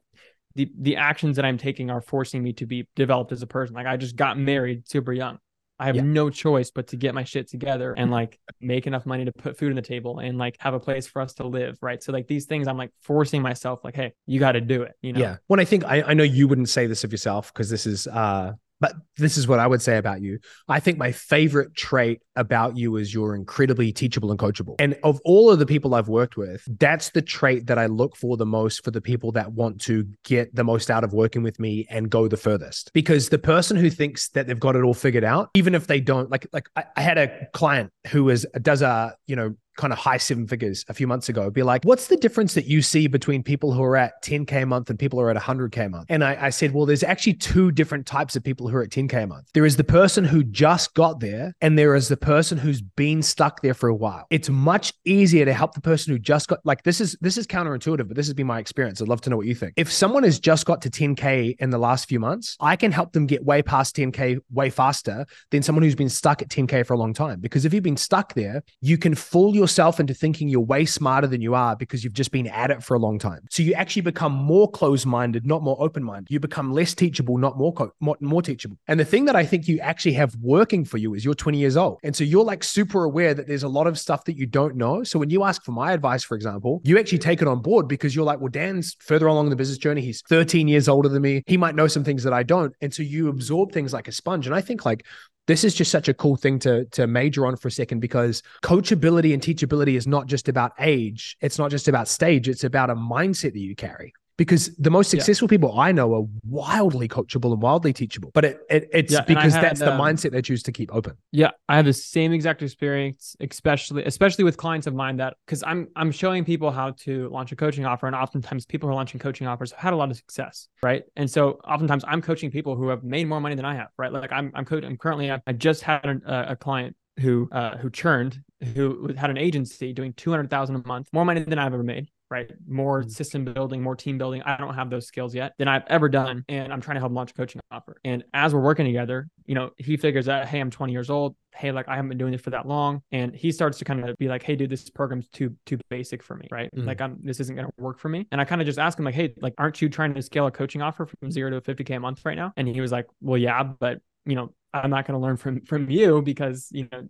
[0.54, 3.74] the the actions that I'm taking are forcing me to be developed as a person.
[3.74, 5.38] Like I just got married super young.
[5.78, 6.02] I have Yeah.
[6.02, 9.58] no choice but to get my shit together and like make enough money to put
[9.58, 12.00] food on the table and like have a place for us to live, right?
[12.02, 14.92] So like these things I'm like forcing myself like, hey, you got to do it,
[15.02, 15.20] you know.
[15.20, 15.36] Yeah.
[15.48, 18.06] When I think I, I know you wouldn't say this of yourself because this is
[18.06, 20.38] uh but this is what I would say about you.
[20.68, 24.74] I think my favorite trait about you is you're incredibly teachable and coachable.
[24.78, 28.16] And of all of the people I've worked with, that's the trait that I look
[28.16, 31.42] for the most for the people that want to get the most out of working
[31.42, 32.90] with me and go the furthest.
[32.92, 36.00] Because the person who thinks that they've got it all figured out, even if they
[36.00, 39.92] don't, like like I, I had a client who is does a, you know, kind
[39.92, 42.82] of high seven figures a few months ago be like, what's the difference that you
[42.82, 45.86] see between people who are at 10K a month and people who are at 100K
[45.86, 46.06] a month?
[46.08, 48.90] And I, I said, well, there's actually two different types of people who are at
[48.90, 49.48] 10K a month.
[49.54, 53.22] There is the person who just got there, and there is the person who's been
[53.22, 54.26] stuck there for a while.
[54.30, 57.46] It's much easier to help the person who just got like this is this is
[57.46, 59.00] counterintuitive, but this has been my experience.
[59.00, 59.74] I'd love to know what you think.
[59.76, 63.12] If someone has just got to 10K in the last few months, I can help
[63.12, 66.94] them get way past 10K way faster than someone who's been stuck at 10K for
[66.94, 67.40] a long time.
[67.40, 71.26] Because if you've been stuck there, you can fool yourself into thinking you're way smarter
[71.26, 73.40] than you are because you've just been at it for a long time.
[73.50, 76.30] So you actually become more closed minded, not more open minded.
[76.30, 78.76] You become less teachable, not more, co- more, more teachable.
[78.88, 81.56] And the thing that I think you actually have working for you is you're 20
[81.56, 81.98] years old.
[82.04, 84.76] And so you're like super aware that there's a lot of stuff that you don't
[84.76, 85.02] know.
[85.02, 87.88] So when you ask for my advice, for example, you actually take it on board
[87.88, 90.02] because you're like, well, Dan's further along the business journey.
[90.02, 91.42] He's 13 years older than me.
[91.46, 92.74] He might know some things that I don't.
[92.82, 94.46] And so you absorb things like a sponge.
[94.46, 95.06] And I think like
[95.46, 98.42] this is just such a cool thing to to major on for a second because
[98.62, 101.36] coachability and teachability is not just about age.
[101.40, 102.48] It's not just about stage.
[102.48, 105.20] It's about a mindset that you carry because the most Yeah.
[105.20, 109.22] successful people i know are wildly coachable and wildly teachable but it, it it's Yeah,
[109.22, 111.92] because had, that's the um, mindset they choose to keep open Yeah, I have the
[111.92, 116.70] same exact experience, especially especially with clients of mine that because I'm I'm showing people
[116.70, 119.80] how to launch a coaching offer, and oftentimes people who are launching coaching offers have
[119.80, 121.02] had a lot of success, right?
[121.16, 124.12] And so oftentimes I'm coaching people who have made more money than I have, right?
[124.12, 124.88] Like I'm I'm coaching.
[124.88, 128.42] I'm currently I just had a, a client who uh who churned
[128.74, 131.82] who had an agency doing two hundred thousand a month, more money than I've ever
[131.82, 132.08] made.
[132.30, 133.10] Right, more Mm.
[133.10, 134.42] system building, more team building.
[134.42, 137.12] I don't have those skills yet than I've ever done, and I'm trying to help
[137.12, 137.96] launch a coaching offer.
[138.02, 141.36] And as we're working together, you know, he figures out, hey, I'm 20 years old.
[141.54, 144.08] Hey, like I haven't been doing this for that long, and he starts to kind
[144.08, 146.70] of be like, hey, dude, this program's too too basic for me, right?
[146.74, 146.86] Mhm.
[146.86, 148.26] Like I'm this isn't gonna work for me.
[148.32, 150.46] And I kind of just ask him like, hey, like aren't you trying to scale
[150.46, 152.52] a coaching offer from zero to 50k a month right now?
[152.56, 155.90] And he was like, well, yeah, but you know, I'm not gonna learn from from
[155.90, 157.06] you because you know.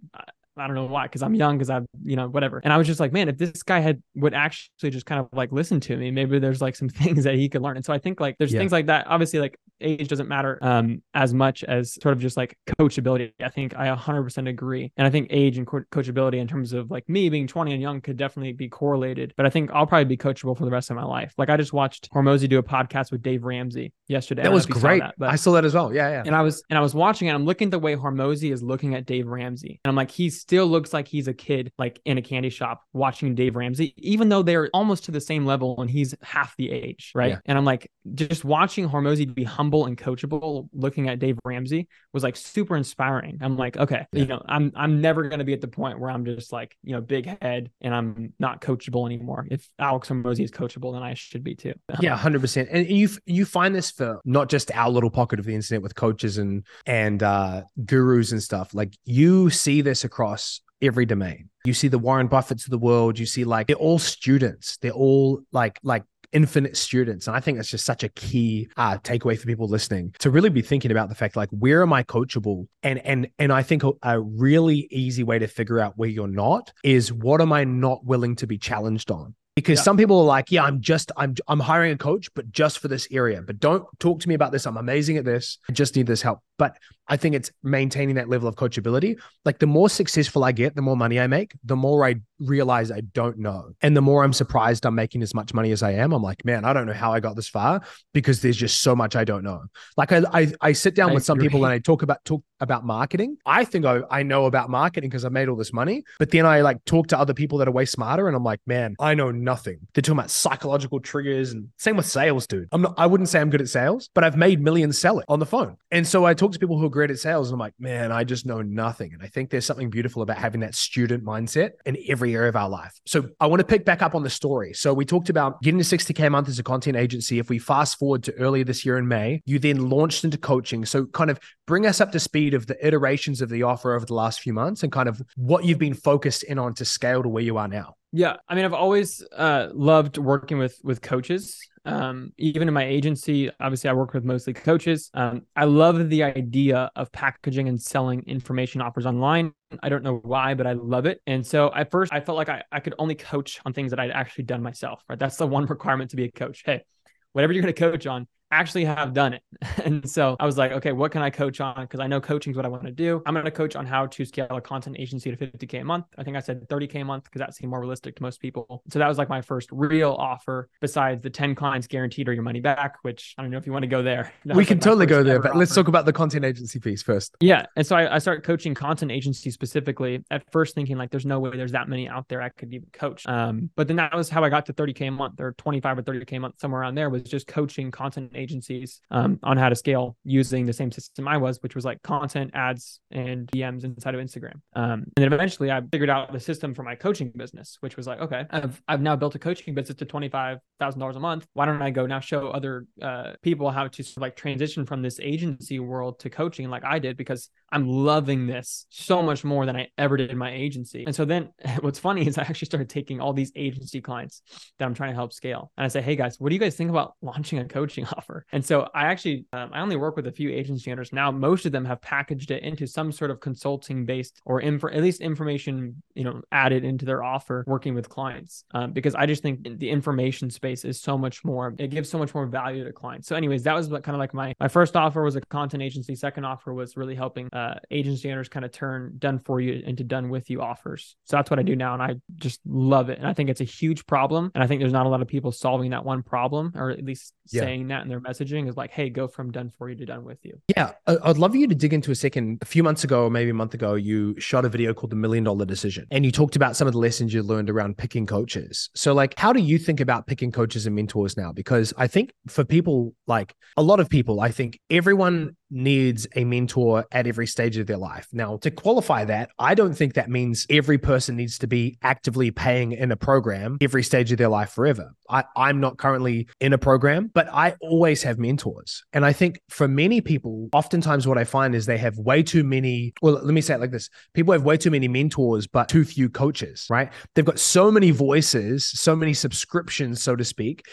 [0.56, 2.60] I, don't know why, because I'm young, because I've, you know, whatever.
[2.62, 5.28] And I was just like, man, if this guy had would actually just kind of
[5.32, 7.76] like listen to me, maybe there's like some things that he could learn.
[7.76, 8.60] And so I think like there's Yeah.
[8.60, 9.06] things like that.
[9.08, 13.32] Obviously, like age doesn't matter um as much as sort of just like coachability.
[13.40, 14.92] I think I 100% agree.
[14.96, 17.82] And I think age and co- coachability in terms of like me being 20 and
[17.82, 19.34] young could definitely be correlated.
[19.36, 21.34] But I think I'll probably be coachable for the rest of my life.
[21.38, 24.42] Like I just watched Hormozi do a podcast with Dave Ramsey yesterday.
[24.42, 26.34] That was you saw great that, but i saw that as well yeah yeah and
[26.34, 27.32] I was and I was watching it.
[27.32, 30.30] I'm looking at the way Hormozi is looking at Dave Ramsey, and I'm like, he
[30.30, 34.28] still looks like he's a kid, like in a candy shop, watching Dave Ramsey, even
[34.28, 37.32] though they're almost to the same level and he's half the age, right?
[37.32, 37.38] Yeah.
[37.46, 41.88] And I'm like, just watching Hormozi be humble humble and coachable looking at Dave Ramsey
[42.12, 43.38] was like super inspiring.
[43.40, 44.20] I'm like, okay, yeah.
[44.20, 46.76] you know, I'm I'm never going to be at the point where I'm just like,
[46.82, 49.46] you know, big head and I'm not coachable anymore.
[49.50, 51.72] If Alex Hormozi is coachable, then I should be too.
[52.00, 52.68] yeah, 100%.
[52.70, 55.94] And you you find this for not just our little pocket of the internet with
[55.94, 58.74] coaches and and uh gurus and stuff.
[58.74, 61.48] Like you see this across every domain.
[61.64, 63.18] You see the Warren Buffetts of the world.
[63.18, 64.76] You see like they're all students.
[64.82, 67.26] They're all like like infinite students.
[67.26, 70.50] And I think that's just such a key uh, takeaway for people listening to really
[70.50, 72.66] be thinking about the fact like where am I coachable?
[72.82, 76.28] And and and I think a, a really easy way to figure out where you're
[76.28, 79.34] not is what am I not willing to be challenged on?
[79.54, 79.84] Because yeah.
[79.84, 82.88] some people are like, yeah, I'm just I'm I'm hiring a coach, but just for
[82.88, 83.40] this area.
[83.42, 84.66] But don't talk to me about this.
[84.66, 85.58] I'm amazing at this.
[85.68, 86.40] I just need this help.
[86.56, 86.76] But
[87.08, 89.18] I think it's maintaining that level of coachability.
[89.44, 92.90] Like the more successful I get, the more money I make, the more I realize
[92.90, 93.70] I don't know.
[93.82, 96.44] And the more I'm surprised I'm making as much money as I am, I'm like,
[96.44, 99.24] man, I don't know how I got this far because there's just so much I
[99.24, 99.64] don't know.
[99.96, 102.42] Like I I, I sit down I with some people and I talk about talk
[102.60, 103.36] about marketing.
[103.44, 106.04] I think I, I know about marketing because I made all this money.
[106.18, 108.60] But then I like talk to other people that are way smarter and I'm like,
[108.66, 109.78] man, I know nothing.
[109.94, 112.68] They're talking about psychological triggers and same with sales, dude.
[112.72, 115.24] I'm not I wouldn't say I'm good at sales, but I've made millions sell it
[115.28, 115.76] on the phone.
[115.90, 118.12] And so I talk to people who are great at sales and I'm like, man,
[118.12, 119.12] I just know nothing.
[119.12, 122.56] And I think there's something beautiful about having that student mindset in every area of
[122.56, 122.98] our life.
[123.06, 124.72] So I want to pick back up on the story.
[124.72, 127.38] So we talked about getting to 60K a month as a content agency.
[127.38, 130.84] If we fast forward to earlier this year in May, you then launched into coaching.
[130.84, 134.06] So kind of bring us up to speed of the iterations of the offer over
[134.06, 137.22] the last few months and kind of what you've been focused in on to scale
[137.22, 137.94] to where you are now.
[138.16, 141.58] Yeah, I mean, I've always uh, loved working with with coaches.
[141.84, 145.10] Um, even in my agency, obviously, I work with mostly coaches.
[145.14, 149.52] Um, I love the idea of packaging and selling information offers online.
[149.82, 151.22] I don't know why, but I love it.
[151.26, 153.98] And so at first, I felt like I, I could only coach on things that
[153.98, 155.02] I'd actually done myself.
[155.08, 156.62] Right, that's the one requirement to be a coach.
[156.64, 156.84] Hey,
[157.32, 159.42] whatever you're going to coach on, actually have done it.
[159.84, 161.82] and so I was like, okay, what can I coach on?
[161.82, 163.22] Because I know coaching is what I want to do.
[163.26, 166.06] I'm going to coach on how to scale a content agency to 50K a month.
[166.16, 168.82] I think I said 30K a month because that seemed more realistic to most people.
[168.90, 172.42] So that was like my first real offer besides the 10 clients guaranteed or your
[172.42, 174.32] money back, which I don't know if you want to go there.
[174.46, 175.58] That we can like totally go there, but offer.
[175.58, 177.34] let's talk about the content agency piece first.
[177.40, 177.64] Yeah.
[177.76, 181.40] And so I, I started coaching content agencies specifically at first thinking like there's no
[181.40, 183.26] way there's that many out there I could even coach.
[183.26, 186.02] Um, but then that was how I got to 30K a month or 25 or
[186.02, 189.00] 30K a month, somewhere around there was just coaching content agencies.
[189.10, 192.50] Um, on how to scale using the same system I was, which was like content,
[192.54, 194.60] ads, and DMs inside of Instagram.
[194.74, 198.06] Um, and then eventually I figured out the system for my coaching business, which was
[198.06, 201.46] like, okay, I've, I've now built a coaching business to $25,000 a month.
[201.52, 204.86] Why don't I go now show other uh, people how to sort of like transition
[204.86, 209.42] from this agency world to coaching like I did because I'm loving this so much
[209.44, 211.04] more than I ever did in my agency.
[211.04, 214.42] And so then what's funny is I actually started taking all these agency clients
[214.78, 215.72] that I'm trying to help scale.
[215.76, 218.46] And I say, hey guys, what do you guys think about launching a coaching offer?
[218.52, 221.30] And so I actually, um, I only work with a few agency owners now.
[221.30, 225.02] Most of them have packaged it into some sort of consulting based or info, at
[225.02, 228.64] least information, you know, added into their offer working with clients.
[228.72, 232.18] Um, because I just think the information space is so much more, it gives so
[232.18, 233.28] much more value to clients.
[233.28, 235.82] So anyways, that was what kind of like my, my first offer was a content
[235.82, 236.14] agency.
[236.14, 239.82] Second offer was really helping uh, uh, agency owners kind of turn done for you
[239.86, 241.16] into done with you offers.
[241.24, 241.94] So that's what I do now.
[241.94, 243.18] And I just love it.
[243.18, 244.50] And I think it's a huge problem.
[244.54, 247.02] And I think there's not a lot of people solving that one problem or at
[247.02, 247.62] least yeah.
[247.62, 250.24] saying that in their messaging is like, hey, go from done for you to done
[250.24, 250.60] with you.
[250.76, 250.92] Yeah.
[251.06, 252.58] I'd love you to dig into a second.
[252.62, 255.44] A few months ago, maybe a month ago, you shot a video called The Million
[255.44, 256.06] Dollar Decision.
[256.10, 258.90] And you talked about some of the lessons you learned around picking coaches.
[258.94, 261.52] So, like, how do you think about picking coaches and mentors now?
[261.52, 266.44] Because I think for people, like a lot of people, I think everyone needs a
[266.44, 268.28] mentor at every stage of their life.
[268.32, 272.50] Now, to qualify that, I don't think that means every person needs to be actively
[272.52, 275.12] paying in a program every stage of their life forever.
[275.28, 279.04] I, I'm not currently in a program, but I always have mentors.
[279.12, 282.64] And I think for many people, oftentimes what I find is they have way too
[282.64, 285.88] many, well, let me say it like this people have way too many mentors, but
[285.88, 287.10] too few coaches, right?
[287.34, 290.84] They've got so many voices, so many subscriptions, so to speak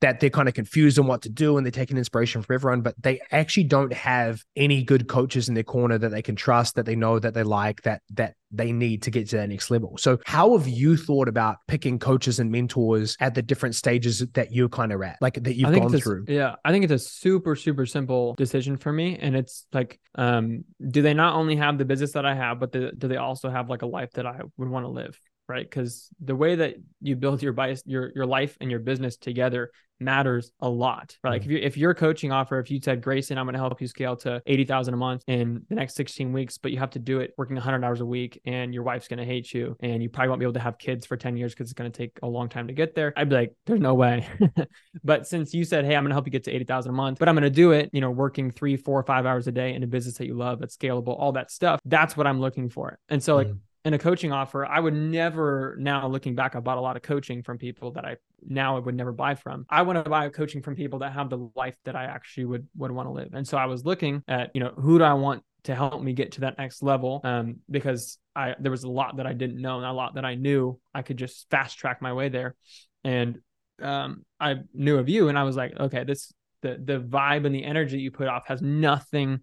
[0.00, 2.80] that they're kind of confused on what to do and they're taking inspiration from everyone,
[2.80, 6.74] but they actually don't have any good coaches in their corner that they can trust,
[6.74, 9.70] that they know that they like, that that they need to get to that next
[9.70, 9.96] level.
[9.96, 14.52] So how have you thought about picking coaches and mentors at the different stages that
[14.52, 16.24] you're kind of at, like that you've gone a, through?
[16.26, 19.16] Yeah, I think it's a super, super simple decision for me.
[19.20, 22.72] And it's like, um, do they not only have the business that I have, but
[22.72, 25.20] the, do they also have like a life that I would want to live?
[25.50, 25.68] Right?
[25.68, 29.70] Because the way that you build your bias, your your life and your business together
[29.98, 31.16] matters a lot.
[31.22, 31.32] Right?
[31.32, 33.80] Like if you if your coaching offer, if you said Grayson, I'm going to help
[33.80, 36.90] you scale to eighty thousand a month in the next 16 weeks, but you have
[36.90, 39.76] to do it working 100 hours a week, and your wife's going to hate you,
[39.80, 41.90] and you probably won't be able to have kids for 10 years because it's going
[41.90, 43.12] to take a long time to get there.
[43.16, 44.26] I'd be like, there's no way.
[45.04, 47.18] but since you said, hey, I'm going to help you get to 80,000 a month,
[47.18, 49.74] but I'm going to do it, you know, working three, four, five hours a day
[49.74, 51.80] in a business that you love, that's scalable, all that stuff.
[51.84, 52.98] That's what I'm looking for.
[53.08, 53.48] And so like.
[53.48, 56.96] Mm in a coaching offer, I would never now looking back, I bought a lot
[56.96, 58.16] of coaching from people that I
[58.46, 59.66] now I would never buy from.
[59.70, 62.68] I want to buy coaching from people that have the life that I actually would
[62.76, 63.30] would want to live.
[63.32, 66.12] And so I was looking at, you know, who do I want to help me
[66.12, 67.20] get to that next level?
[67.24, 70.24] Um, because I there was a lot that I didn't know and a lot that
[70.24, 72.56] I knew I could just fast track my way there.
[73.02, 73.38] And
[73.80, 77.54] um, I knew of you and I was like, okay, this the the vibe and
[77.54, 79.40] the energy you put off has nothing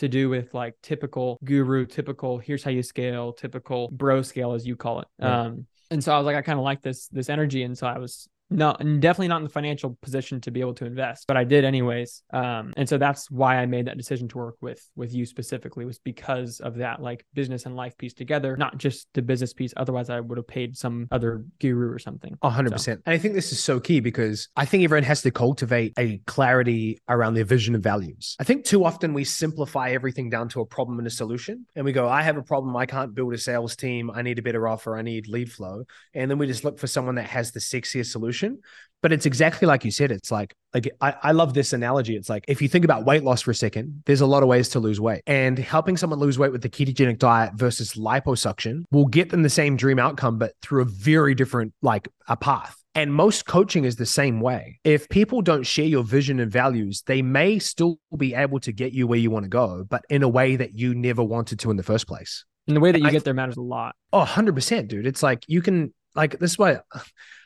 [0.00, 4.66] to do with like typical guru, typical here's how you scale, typical bro scale as
[4.66, 5.08] you call it.
[5.20, 7.86] Um, and so I was like, I kind of like this this energy, and so
[7.86, 11.36] I was no, definitely not in the financial position to be able to invest, but
[11.36, 12.22] I did anyways.
[12.32, 15.84] Um, and so that's why I made that decision to work with with you specifically
[15.84, 19.72] was because of that like business and life piece together, not just the business piece.
[19.76, 22.36] Otherwise, I would have paid some other guru or something.
[22.42, 23.02] hundred percent.
[23.06, 26.18] And I think this is so key because I think everyone has to cultivate a
[26.26, 28.36] clarity around their vision and values.
[28.40, 31.84] I think too often we simplify everything down to a problem and a solution, and
[31.84, 32.76] we go, "I have a problem.
[32.76, 34.10] I can't build a sales team.
[34.10, 34.96] I need a better offer.
[34.96, 35.84] I need lead flow,"
[36.14, 38.62] and then we just look for someone that has the sexiest solution solution.
[39.02, 40.10] But it's exactly like you said.
[40.10, 42.16] It's like, like I, I love this analogy.
[42.16, 44.48] It's like if you think about weight loss for a second, there's a lot of
[44.50, 45.22] ways to lose weight.
[45.26, 49.48] And helping someone lose weight with the ketogenic diet versus liposuction will get them the
[49.48, 52.76] same dream outcome, but through a very different like a path.
[52.94, 54.80] And most coaching is the same way.
[54.84, 58.92] If people don't share your vision and values, they may still be able to get
[58.92, 61.70] you where you want to go, but in a way that you never wanted to
[61.70, 62.44] in the first place.
[62.66, 63.94] And the way that you I, get there matters a lot.
[64.12, 65.06] Oh, 100%, dude.
[65.06, 66.80] It's like you can, like, this is why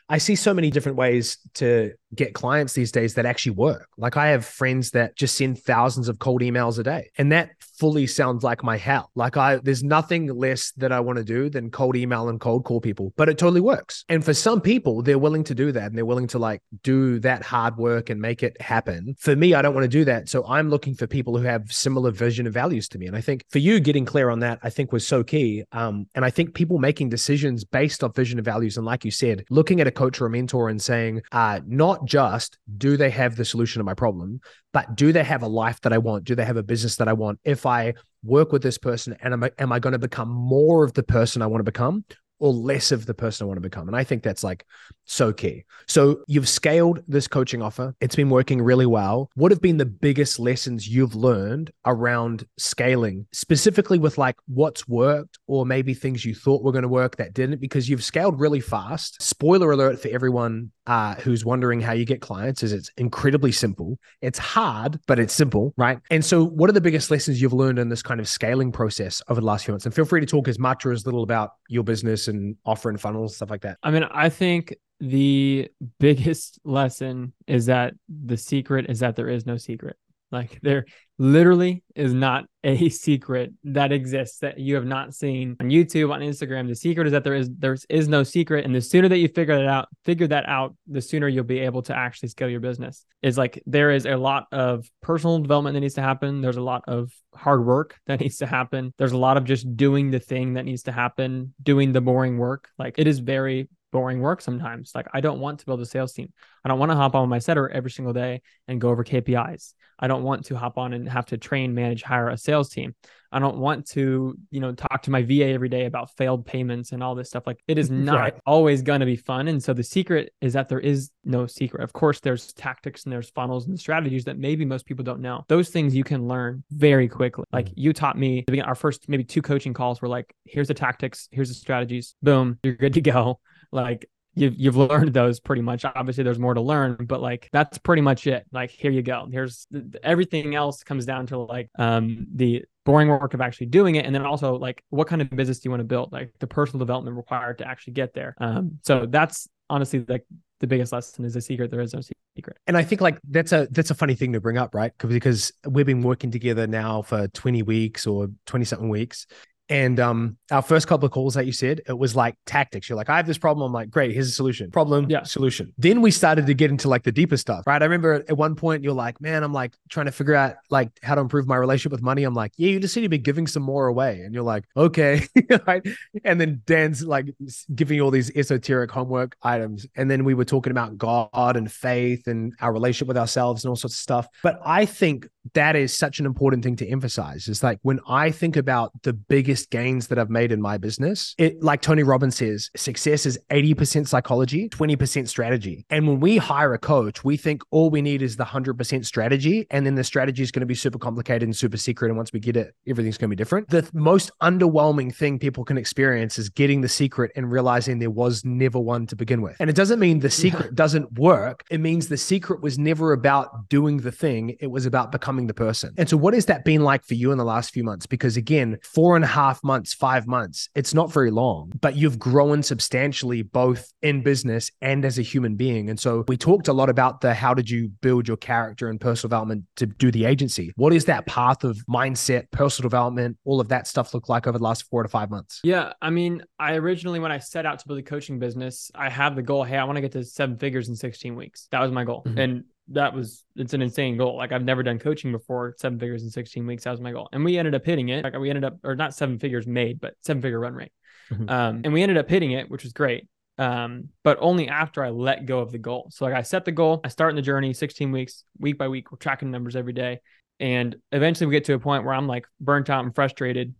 [0.07, 3.89] I see so many different ways to get clients these days that actually work.
[3.97, 7.49] Like I have friends that just send thousands of cold emails a day, and that
[7.77, 9.11] fully sounds like my hell.
[9.15, 12.65] Like I, there's nothing less that I want to do than cold email and cold
[12.65, 14.05] call people, but it totally works.
[14.09, 17.19] And for some people, they're willing to do that and they're willing to like do
[17.19, 19.15] that hard work and make it happen.
[19.19, 20.29] For me, I don't want to do that.
[20.29, 23.07] So I'm looking for people who have similar vision and values to me.
[23.07, 25.63] And I think for you, getting clear on that, I think was so key.
[25.71, 29.11] Um, and I think people making decisions based off vision and values, and like you
[29.11, 33.09] said, looking at a coach or a mentor and saying, uh, not just do they
[33.09, 34.39] have the solution to my problem,
[34.75, 36.25] but do they have a life that I want?
[36.25, 37.39] Do they have a business that I want?
[37.45, 37.93] If I
[38.23, 41.03] work with this person and am I, am I going to become more of the
[41.03, 42.05] person I want to become
[42.39, 43.87] or less of the person I want to become.
[43.87, 44.65] And I think that's like
[45.05, 45.63] so key.
[45.87, 47.95] So you've scaled this coaching offer.
[48.01, 49.29] It's been working really well.
[49.35, 55.37] What have been the biggest lessons you've learned around scaling, specifically with like what's worked
[55.47, 58.59] or maybe things you thought were going to work that didn't because you've scaled really
[58.59, 59.21] fast.
[59.21, 63.97] Spoiler alert for everyone uh, who's wondering how you get clients is it's incredibly simple.
[64.21, 65.99] It's hard, but it's simple, right?
[66.11, 69.21] And so what are the biggest lessons you've learned in this kind of scaling process
[69.27, 69.85] over the last few months?
[69.85, 72.89] And feel free to talk as much or as little about your business and offer
[72.89, 73.77] and funnels, stuff like that.
[73.83, 75.69] I mean, I think the
[75.99, 79.97] biggest lesson is that the secret is that there is no secret.
[80.31, 80.85] Like there
[81.17, 86.19] literally is not a secret that exists that you have not seen on YouTube, on
[86.19, 86.67] Instagram.
[86.67, 88.65] The secret is that there is there is no secret.
[88.65, 91.59] And the sooner that you figure that out, figure that out, the sooner you'll be
[91.59, 93.05] able to actually scale your business.
[93.21, 96.41] Is like there is a lot of personal development that needs to happen.
[96.41, 98.93] There's a lot of hard work that needs to happen.
[98.97, 102.37] There's a lot of just doing the thing that needs to happen, doing the boring
[102.37, 102.69] work.
[102.77, 104.91] Like it is very boring work sometimes.
[104.93, 106.33] Like I don't want to build a sales team.
[106.65, 109.73] I don't want to hop on my setter every single day and go over KPIs.
[109.97, 112.93] I don't want to hop on and have to train, manage, hire a sales team.
[113.31, 116.91] I don't want to, you know, talk to my VA every day about failed payments
[116.91, 117.47] and all this stuff.
[117.47, 118.33] Like it is not right.
[118.45, 119.47] always going to be fun.
[119.47, 121.83] And so the secret is that there is no secret.
[121.83, 125.45] Of course, there's tactics and there's funnels and strategies that maybe most people don't know.
[125.47, 127.45] Those things you can learn very quickly.
[127.49, 127.55] Hmm.
[127.55, 131.29] Like you taught me our first maybe two coaching calls were like, here's the tactics,
[131.31, 133.39] here's the strategies, boom, you're good to go
[133.75, 135.85] like you've you've learned those pretty much.
[135.85, 138.45] Obviously, there's more to learn, but like that's pretty much it.
[138.51, 139.27] Like here you go.
[139.31, 139.67] Here's
[140.03, 144.13] everything else comes down to like um the boring work of actually doing it, and
[144.13, 146.11] then also like what kind of business do you want to build?
[146.11, 148.35] Like the personal development required to actually get there.
[148.39, 150.25] Um, so that's honestly like
[150.59, 151.71] the biggest lesson is a secret.
[151.71, 152.57] There is no secret.
[152.67, 154.91] And I think like that's a that's a funny thing to bring up, right?
[154.97, 159.25] Because we've been working together now for 20 weeks or 20 something weeks
[159.67, 162.87] And um, our first couple of calls that you said, it was like tactics.
[162.87, 163.65] You're like, I have this problem.
[163.65, 164.69] I'm like, great, here's a solution.
[164.69, 165.23] Problem, Yeah.
[165.23, 165.73] solution.
[165.79, 167.81] Then we started to get into like the deeper stuff, right?
[167.81, 170.91] I remember at one point you're like, man, I'm like trying to figure out like
[171.01, 172.23] how to improve my relationship with money.
[172.23, 174.21] I'm like, yeah, you just need to be giving some more away.
[174.21, 175.25] And you're like, okay.
[175.67, 175.83] right?
[176.23, 177.33] And then Dan's like
[177.73, 179.87] giving you all these esoteric homework items.
[179.95, 183.69] And then we were talking about God and faith and our relationship with ourselves and
[183.69, 184.27] all sorts of stuff.
[184.43, 187.47] But I think that is such an important thing to emphasize.
[187.47, 191.35] It's like when I think about the biggest gains that I've made in my business,
[191.37, 195.85] it like Tony Robbins says, success is 80% psychology, 20% strategy.
[195.89, 199.67] And when we hire a coach, we think all we need is the 100% strategy.
[199.69, 202.09] And then the strategy is going to be super complicated and super secret.
[202.09, 203.69] And once we get it, everything's going to be different.
[203.69, 208.43] The most underwhelming thing people can experience is getting the secret and realizing there was
[208.45, 209.55] never one to begin with.
[209.59, 211.63] And it doesn't mean the secret doesn't work.
[211.69, 215.53] It means the secret was never about doing the thing, it was about becoming the
[215.53, 215.93] person.
[215.97, 218.05] And so, what has that been like for you in the last few months?
[218.05, 222.19] Because again, four and a half months, five months, it's not very long, but you've
[222.19, 225.89] grown substantially both in business and as a human being.
[225.89, 228.99] And so, we talked a lot about the how did you build your character and
[228.99, 230.71] personal development to do the agency?
[230.75, 234.57] What is that path of mindset, personal development, all of that stuff look like over
[234.57, 235.61] the last four to five months?
[235.63, 239.09] Yeah, I mean, I originally when I set out to build a coaching business, I
[239.09, 241.67] had the goal, hey, I want to get to seven figures in 16 weeks.
[241.71, 242.23] That was my goal.
[242.25, 242.39] Mhm.
[242.39, 244.37] And that was it's an insane goal.
[244.37, 246.83] Like I've never done coaching before, seven figures in 16 weeks.
[246.83, 247.29] That was my goal.
[247.31, 248.23] And we ended up hitting it.
[248.23, 250.91] Like we ended up or not seven figures made, but seven figure run rate.
[251.31, 251.49] Mhm.
[251.49, 253.27] Um, and we ended up hitting it, which was great.
[253.57, 256.09] Um, but only after I let go of the goal.
[256.11, 258.87] So like I set the goal, I start in the journey, 16 weeks, week by
[258.87, 260.19] week, we're tracking numbers every day.
[260.59, 263.73] And eventually we get to a point where I'm like burnt out and frustrated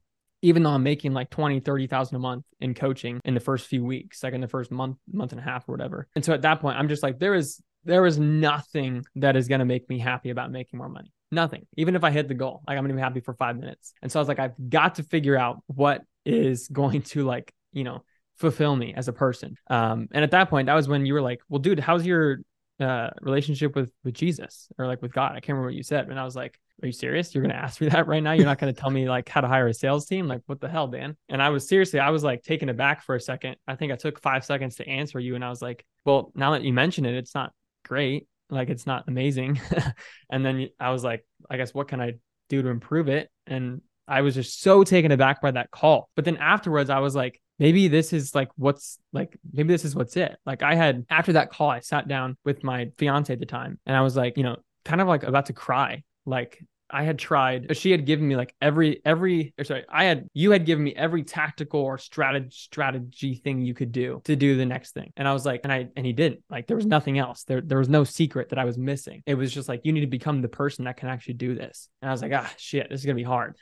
[0.45, 3.83] even though I'm making like 20, 30,000 a month in coaching in the first few
[3.83, 6.07] weeks, like in the first month, month and a half or whatever.
[6.15, 9.47] And so at that point, I'm just like, there is, there is nothing that is
[9.47, 11.11] going to make me happy about making more money.
[11.31, 11.65] Nothing.
[11.77, 13.93] Even if I hit the goal, like I'm going to be happy for five minutes.
[14.01, 17.53] And so I was like, I've got to figure out what is going to like,
[17.71, 18.03] you know,
[18.37, 19.55] fulfill me as a person.
[19.69, 22.39] Um, and at that point, that was when you were like, well, dude, how's your
[22.77, 25.31] uh relationship with with Jesus or like with God?
[25.31, 26.09] I can't remember what you said.
[26.09, 27.33] And I was like, are you serious?
[27.33, 28.33] You're going to ask me that right now?
[28.33, 30.27] You're not going to tell me like how to hire a sales team?
[30.27, 31.15] Like, what the hell, Dan?
[31.29, 33.55] And I was seriously, I was like taken aback for a second.
[33.67, 35.35] I think I took five seconds to answer you.
[35.35, 37.53] And I was like, well, now that you mention it, it's not
[37.87, 38.27] great.
[38.49, 39.59] Like, it's not amazing.
[40.29, 42.13] and then I was like, I guess what can I
[42.49, 43.29] do to improve it?
[43.47, 46.09] And I was just so taken aback by that call.
[46.15, 49.95] But then afterwards, I was like, maybe this is like what's like maybe this is
[49.95, 53.39] what's it like i had after that call i sat down with my fiance at
[53.39, 56.63] the time and i was like you know kind of like about to cry like
[56.89, 60.51] I had tried, she had given me like every, every, or sorry, I had, you
[60.51, 64.65] had given me every tactical or strategy, strategy thing you could do to do the
[64.65, 65.11] next thing.
[65.17, 67.43] And I was like, and I, and he didn't like, there was nothing else.
[67.43, 69.23] There, there was no secret that I was missing.
[69.25, 71.89] It was just like, you need to become the person that can actually do this.
[72.01, 73.55] And I was like, ah, shit, this is going to be hard.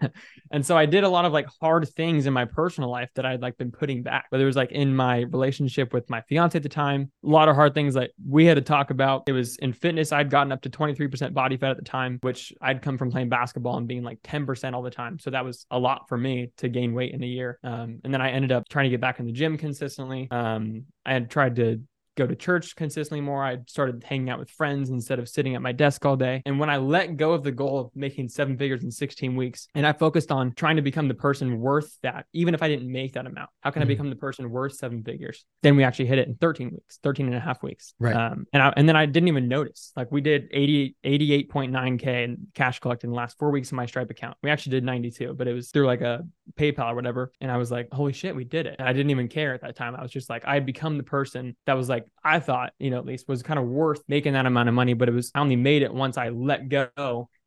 [0.50, 3.26] and so I did a lot of like hard things in my personal life that
[3.26, 6.56] I'd like been putting back, whether it was like in my relationship with my fiance
[6.56, 9.24] at the time, a lot of hard things like we had to talk about.
[9.26, 10.12] It was in fitness.
[10.12, 13.28] I'd gotten up to 23% body fat at the time, which I'd come from playing
[13.28, 15.18] basketball and being like 10% all the time.
[15.18, 17.58] So that was a lot for me to gain weight in a year.
[17.64, 20.28] Um, and then I ended up trying to get back in the gym consistently.
[20.30, 21.80] Um, I had tried to
[22.20, 23.42] go to church consistently more.
[23.42, 26.42] I started hanging out with friends instead of sitting at my desk all day.
[26.44, 29.68] And when I let go of the goal of making seven figures in 16 weeks,
[29.74, 32.90] and I focused on trying to become the person worth that, even if I didn't
[32.90, 33.86] make that amount, how can Mhm.
[33.86, 35.46] I become the person worth seven figures?
[35.62, 37.94] Then we actually hit it in 13 weeks, 13 and a half weeks.
[37.98, 38.14] Right.
[38.14, 42.48] Um, and I, and then I didn't even notice, like we did 80, 88.9K in
[42.54, 44.36] cash collected in the last four weeks in my Stripe account.
[44.42, 46.24] We actually did 92, but it was through like a
[46.58, 47.32] PayPal or whatever.
[47.40, 48.76] And I was like, holy shit, we did it.
[48.78, 49.94] And I didn't even care at that time.
[49.94, 52.90] I was just like, I had become the person that was like, I thought, you
[52.90, 55.30] know, at least was kind of worth making that amount of money, but it was,
[55.34, 56.90] I only made it once I let go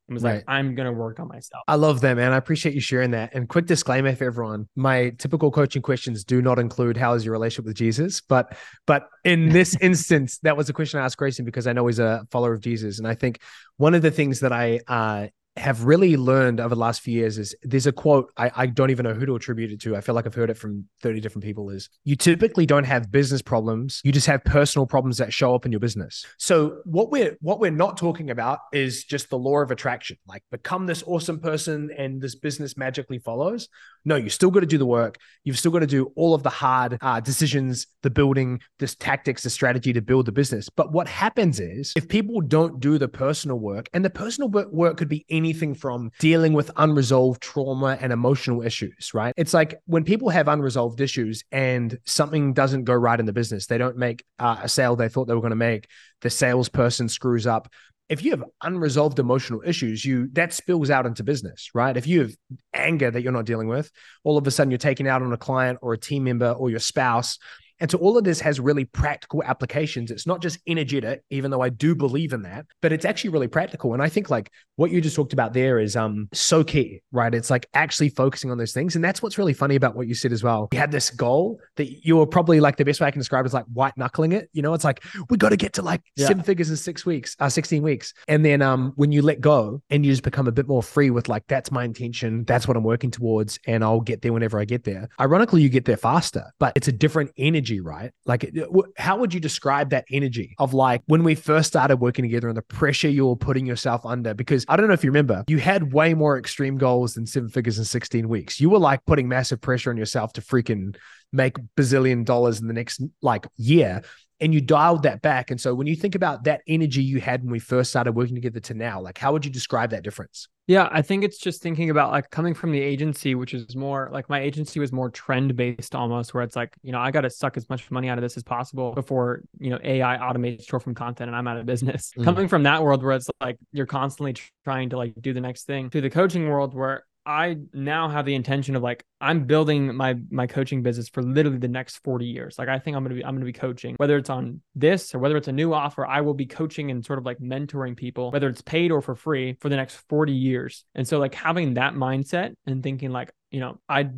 [0.07, 0.35] and was Right.
[0.35, 1.63] like, I'm going to work on myself.
[1.67, 2.33] I love that, man.
[2.33, 3.33] I appreciate you sharing that.
[3.33, 7.31] And quick disclaimer for everyone: my typical coaching questions do not include how is your
[7.31, 11.45] relationship with Jesus, but but in this instance, that was a question I asked Grayson
[11.45, 13.39] because I know he's a follower of Jesus, and I think
[13.77, 17.37] one of the things that I uh, have really learned over the last few years
[17.37, 19.95] is there's a quote I, I don't even know who to attribute it to.
[19.95, 23.11] I feel like I've heard it from 30 different people is you typically don't have
[23.11, 24.01] business problems.
[24.03, 26.25] You just have personal problems that show up in your business.
[26.39, 30.43] So what we're what we're not talking about is just the law of attraction, like
[30.49, 33.69] become this awesome person and this business magically follows.
[34.05, 35.17] No, you still got to do the work.
[35.43, 39.43] You've still got to do all of the hard uh, decisions, the building, this tactics,
[39.43, 40.69] the strategy to build the business.
[40.69, 44.97] But what happens is if people don't do the personal work, and the personal work
[44.97, 49.33] could be anything from dealing with unresolved trauma and emotional issues, right?
[49.37, 53.67] It's like when people have unresolved issues and something doesn't go right in the business,
[53.67, 55.87] they don't make uh, a sale they thought they were going to make,
[56.21, 57.71] the salesperson screws up,
[58.09, 61.95] if you have unresolved emotional issues, you that spills out into business, right?
[61.95, 62.35] If you have
[62.73, 63.89] anger that you're not dealing with,
[64.23, 66.69] all of a sudden you're taking out on a client or a team member or
[66.69, 67.39] your spouse
[67.79, 70.11] and so all of this has really practical applications.
[70.11, 73.47] It's not just energetic, even though I do believe in that, but it's actually really
[73.47, 73.93] practical.
[73.93, 77.33] And I think like what you just talked about there is um so key, right?
[77.33, 78.95] It's like actually focusing on those things.
[78.95, 80.69] And that's what's really funny about what you said as well.
[80.71, 83.45] You had this goal that you were probably like the best way I can describe
[83.45, 84.49] it is like white knuckling it.
[84.53, 86.27] You know, it's like we got to get to like yeah.
[86.27, 88.13] seven figures in six weeks, uh 16 weeks.
[88.27, 91.09] And then um when you let go and you just become a bit more free
[91.09, 94.59] with like that's my intention, that's what I'm working towards, and I'll get there whenever
[94.59, 95.09] I get there.
[95.19, 98.11] Ironically, you get there faster, but it's a different energy energy, right?
[98.25, 98.53] Like,
[98.97, 102.57] how would you describe that energy of like when we first started working together and
[102.57, 104.33] the pressure you were putting yourself under?
[104.33, 107.49] Because I don't know if you remember, you had way more extreme goals than seven
[107.49, 108.59] figures in 16 weeks.
[108.59, 110.95] You were like putting massive pressure on yourself to freaking
[111.31, 114.01] make bazillion dollars in the next like year
[114.39, 115.51] and you dialed that back.
[115.51, 118.35] And so when you think about that energy you had when we first started working
[118.35, 120.49] together to now, like how would you describe that difference?
[120.65, 124.09] Yeah, I think it's just thinking about like coming from the agency, which is more
[124.13, 127.21] like my agency was more trend based almost, where it's like, you know, I got
[127.21, 130.65] to suck as much money out of this as possible before, you know, AI automates
[130.67, 132.11] short form content and I'm out of business.
[132.17, 132.23] Mm.
[132.23, 135.65] Coming from that world where it's like you're constantly trying to like do the next
[135.65, 139.95] thing to the coaching world where I now have the intention of like I'm building
[139.95, 142.59] my my coaching business for literally the next 40 years.
[142.59, 145.19] Like I think I'm gonna be I'm gonna be coaching whether it's on this or
[145.19, 146.05] whether it's a new offer.
[146.05, 149.15] I will be coaching and sort of like mentoring people, whether it's paid or for
[149.15, 150.85] free, for the next 40 years.
[150.95, 154.09] And so like having that mindset and thinking like you know I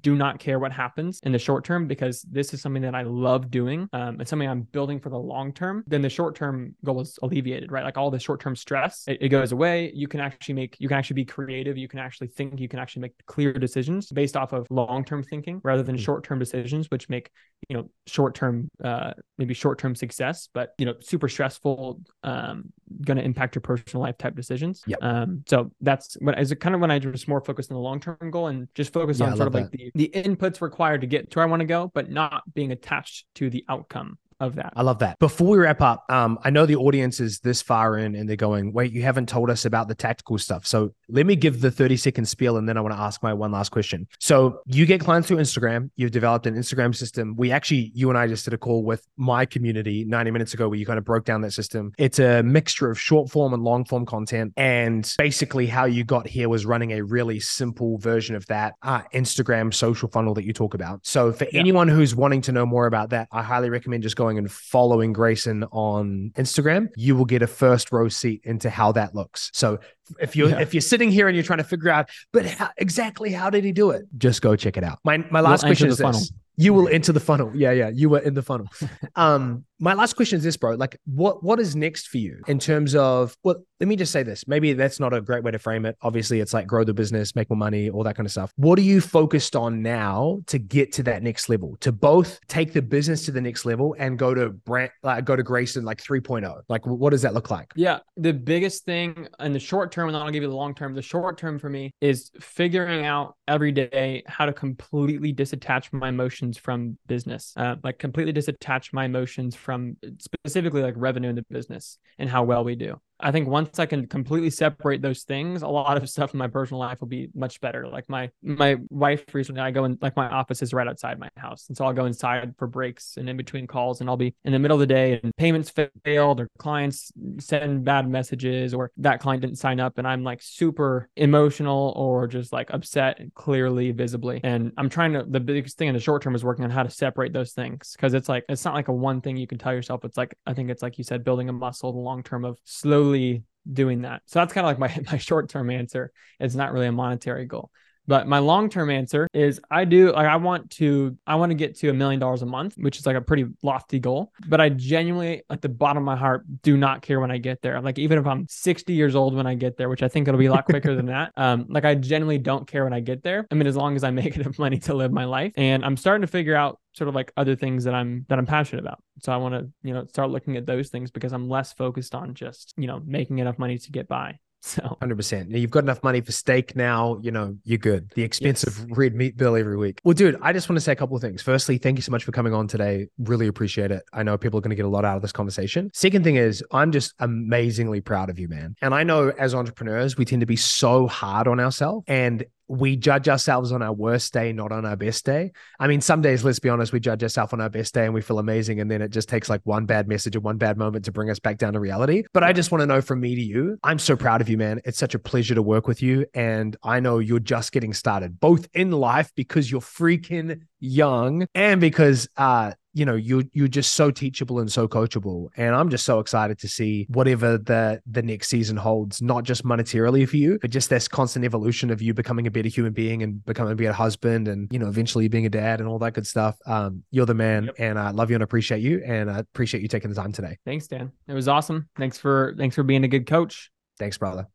[0.00, 3.02] do not care what happens in the short term because this is something that I
[3.02, 3.88] love doing.
[3.92, 5.84] Um, it's something I'm building for the long term.
[5.86, 7.84] Then the short term goal is alleviated, right?
[7.84, 9.90] Like all the short term stress, it, it, goes away.
[9.94, 11.76] You can actually make, you can actually be creative.
[11.76, 15.22] You can actually think, you can actually make clear decisions based off of long term
[15.22, 16.04] thinking rather than mm-hmm.
[16.04, 17.30] short term decisions, which make,
[17.68, 22.72] you know, short term, uh, maybe short term success, but, you know, super stressful, um,
[23.02, 24.82] going to impact your personal life type decisions.
[24.86, 24.98] Yep.
[25.02, 27.80] Um, so that's what is it kind of when I just more focused on the
[27.80, 29.62] long term goal and just focus yeah, on sort of that.
[29.62, 32.42] like the, the inputs required to get to where I want to go, but not
[32.54, 34.72] being attached to the outcome of that.
[34.76, 35.18] I love that.
[35.18, 38.36] Before we wrap up, um, I know the audience is this far in and they're
[38.36, 40.66] going, wait, you haven't told us about the tactical stuff.
[40.66, 43.34] So let me give the 30 second spiel and then I want to ask my
[43.34, 44.06] one last question.
[44.20, 47.34] So you get clients through Instagram, you've developed an Instagram system.
[47.36, 50.68] We actually, you and I just did a call with my community 90 minutes ago
[50.68, 51.92] where you kind of broke down that system.
[51.98, 54.52] It's a mixture of short form and long form content.
[54.56, 59.02] And basically, how you got here was running a really simple version of that uh,
[59.12, 61.04] Instagram social funnel that you talk about.
[61.04, 61.60] So for yeah.
[61.60, 64.52] anyone who's wanting to know more about that, I highly recommend just going going and
[64.52, 69.50] following Grayson on Instagram, you will get a first row seat into how that looks.
[69.54, 69.78] So
[70.20, 70.60] if you're yeah.
[70.60, 73.64] if you're sitting here and you're trying to figure out, but how, exactly how did
[73.64, 74.06] he do it?
[74.16, 74.98] Just go check it out.
[75.04, 76.04] My my last we'll question is this.
[76.04, 76.20] Funnel.
[76.58, 77.52] You will enter the funnel.
[77.54, 77.88] Yeah, yeah.
[77.88, 78.68] You were in the funnel.
[79.16, 80.74] Um, my last question is this, bro.
[80.74, 83.36] Like, what what is next for you in terms of?
[83.42, 84.46] Well, let me just say this.
[84.46, 85.96] Maybe that's not a great way to frame it.
[86.02, 88.52] Obviously, it's like grow the business, make more money, all that kind of stuff.
[88.56, 91.76] What are you focused on now to get to that next level?
[91.80, 95.36] To both take the business to the next level and go to brand, like go
[95.36, 96.60] to Grayson like 3.0.
[96.68, 97.72] Like, what does that look like?
[97.76, 100.74] Yeah, the biggest thing in the short term, and then I'll give you the long
[100.74, 100.94] term.
[100.94, 106.08] The short term for me is figuring out every day how to completely disattach my
[106.08, 111.44] emotions from business, uh, like completely disattach my emotions from specifically like revenue in the
[111.50, 113.00] business and how well we do.
[113.20, 116.46] I think once I can completely separate those things, a lot of stuff in my
[116.46, 117.88] personal life will be much better.
[117.88, 121.28] Like my my wife recently, I go in like my office is right outside my
[121.36, 124.34] house, and so I'll go inside for breaks and in between calls, and I'll be
[124.44, 125.72] in the middle of the day, and payments
[126.04, 130.40] failed, or clients send bad messages, or that client didn't sign up, and I'm like
[130.40, 134.40] super emotional or just like upset, clearly, visibly.
[134.44, 135.24] And I'm trying to.
[135.28, 137.94] The biggest thing in the short term is working on how to separate those things
[137.96, 140.04] because it's like it's not like a one thing you can tell yourself.
[140.04, 142.58] It's like I think it's like you said, building a muscle, the long term of
[142.64, 144.22] slowly slowly doing that.
[144.26, 146.12] So that's kind of like my my short term answer.
[146.40, 147.70] It's not really a monetary goal.
[148.06, 151.76] But my long-term answer is I do like I want to I want to get
[151.80, 154.32] to a million dollars a month, which is like a pretty lofty goal.
[154.48, 157.60] But I genuinely at the bottom of my heart do not care when I get
[157.60, 157.78] there.
[157.82, 160.38] Like even if I'm 60 years old when I get there, which I think it'll
[160.38, 161.32] be a lot quicker than that.
[161.36, 163.46] Um, like I genuinely don't care when I get there.
[163.50, 165.52] I mean, as long as I make enough money to live my life.
[165.58, 168.46] And I'm starting to figure out sort of like other things that I'm that I'm
[168.46, 169.02] passionate about.
[169.22, 172.14] So I want to, you know, start looking at those things because I'm less focused
[172.14, 174.38] on just, you know, making enough money to get by.
[174.60, 175.56] So 100%.
[175.56, 178.10] You've got enough money for steak now, you know, you're good.
[178.16, 178.98] The expensive yes.
[178.98, 180.00] red meat bill every week.
[180.02, 181.42] Well, dude, I just want to say a couple of things.
[181.42, 183.06] Firstly, thank you so much for coming on today.
[183.18, 184.02] Really appreciate it.
[184.12, 185.90] I know people are going to get a lot out of this conversation.
[185.94, 188.74] Second thing is, I'm just amazingly proud of you, man.
[188.82, 192.04] And I know as entrepreneurs, we tend to be so hard on ourselves.
[192.08, 195.52] And we judge ourselves on our worst day, not on our best day.
[195.80, 198.14] I mean, some days, let's be honest, we judge ourselves on our best day and
[198.14, 198.80] we feel amazing.
[198.80, 201.30] And then it just takes like one bad message or one bad moment to bring
[201.30, 202.24] us back down to reality.
[202.32, 204.58] But I just want to know from me to you, I'm so proud of you,
[204.58, 204.80] man.
[204.84, 206.26] It's such a pleasure to work with you.
[206.34, 211.80] And I know you're just getting started, both in life because you're freaking young and
[211.80, 215.48] because uh you know you're you're just so teachable and so coachable.
[215.56, 219.64] And i'm just so excited to see whatever the the next season holds not just
[219.64, 223.22] monetarily for you but just this constant evolution of you becoming a better human being
[223.22, 226.14] and becoming a better husband and you know eventually being a dad and all that
[226.14, 226.56] good stuff.
[226.66, 227.74] Um you're the man yep.
[227.78, 230.58] and i love you and appreciate you and i appreciate you taking the time today.
[230.64, 231.12] Thanks dan.
[231.26, 231.88] It was awesome.
[231.96, 233.70] Thanks for thanks for being a good coach.
[233.98, 234.48] Thanks brother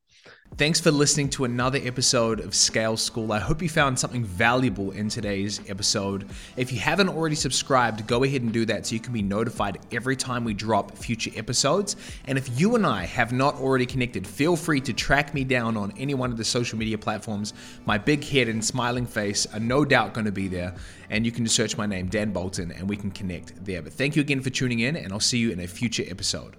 [0.55, 3.31] Thanks for listening to another episode of Scale School.
[3.31, 6.29] I hope you found something valuable in today's episode.
[6.57, 9.79] If you haven't already subscribed, go ahead and do that so you can be notified
[9.91, 11.95] every time we drop future episodes.
[12.25, 15.75] And if you and I have not already connected, feel free to track me down
[15.75, 17.55] on any one of the social media platforms.
[17.87, 20.75] My big head and smiling face are no doubt going to be there.
[21.09, 23.81] And you can just search my name, Dan Bolton, and we can connect there.
[23.81, 26.57] But thank you again for tuning in, and I'll see you in a future episode.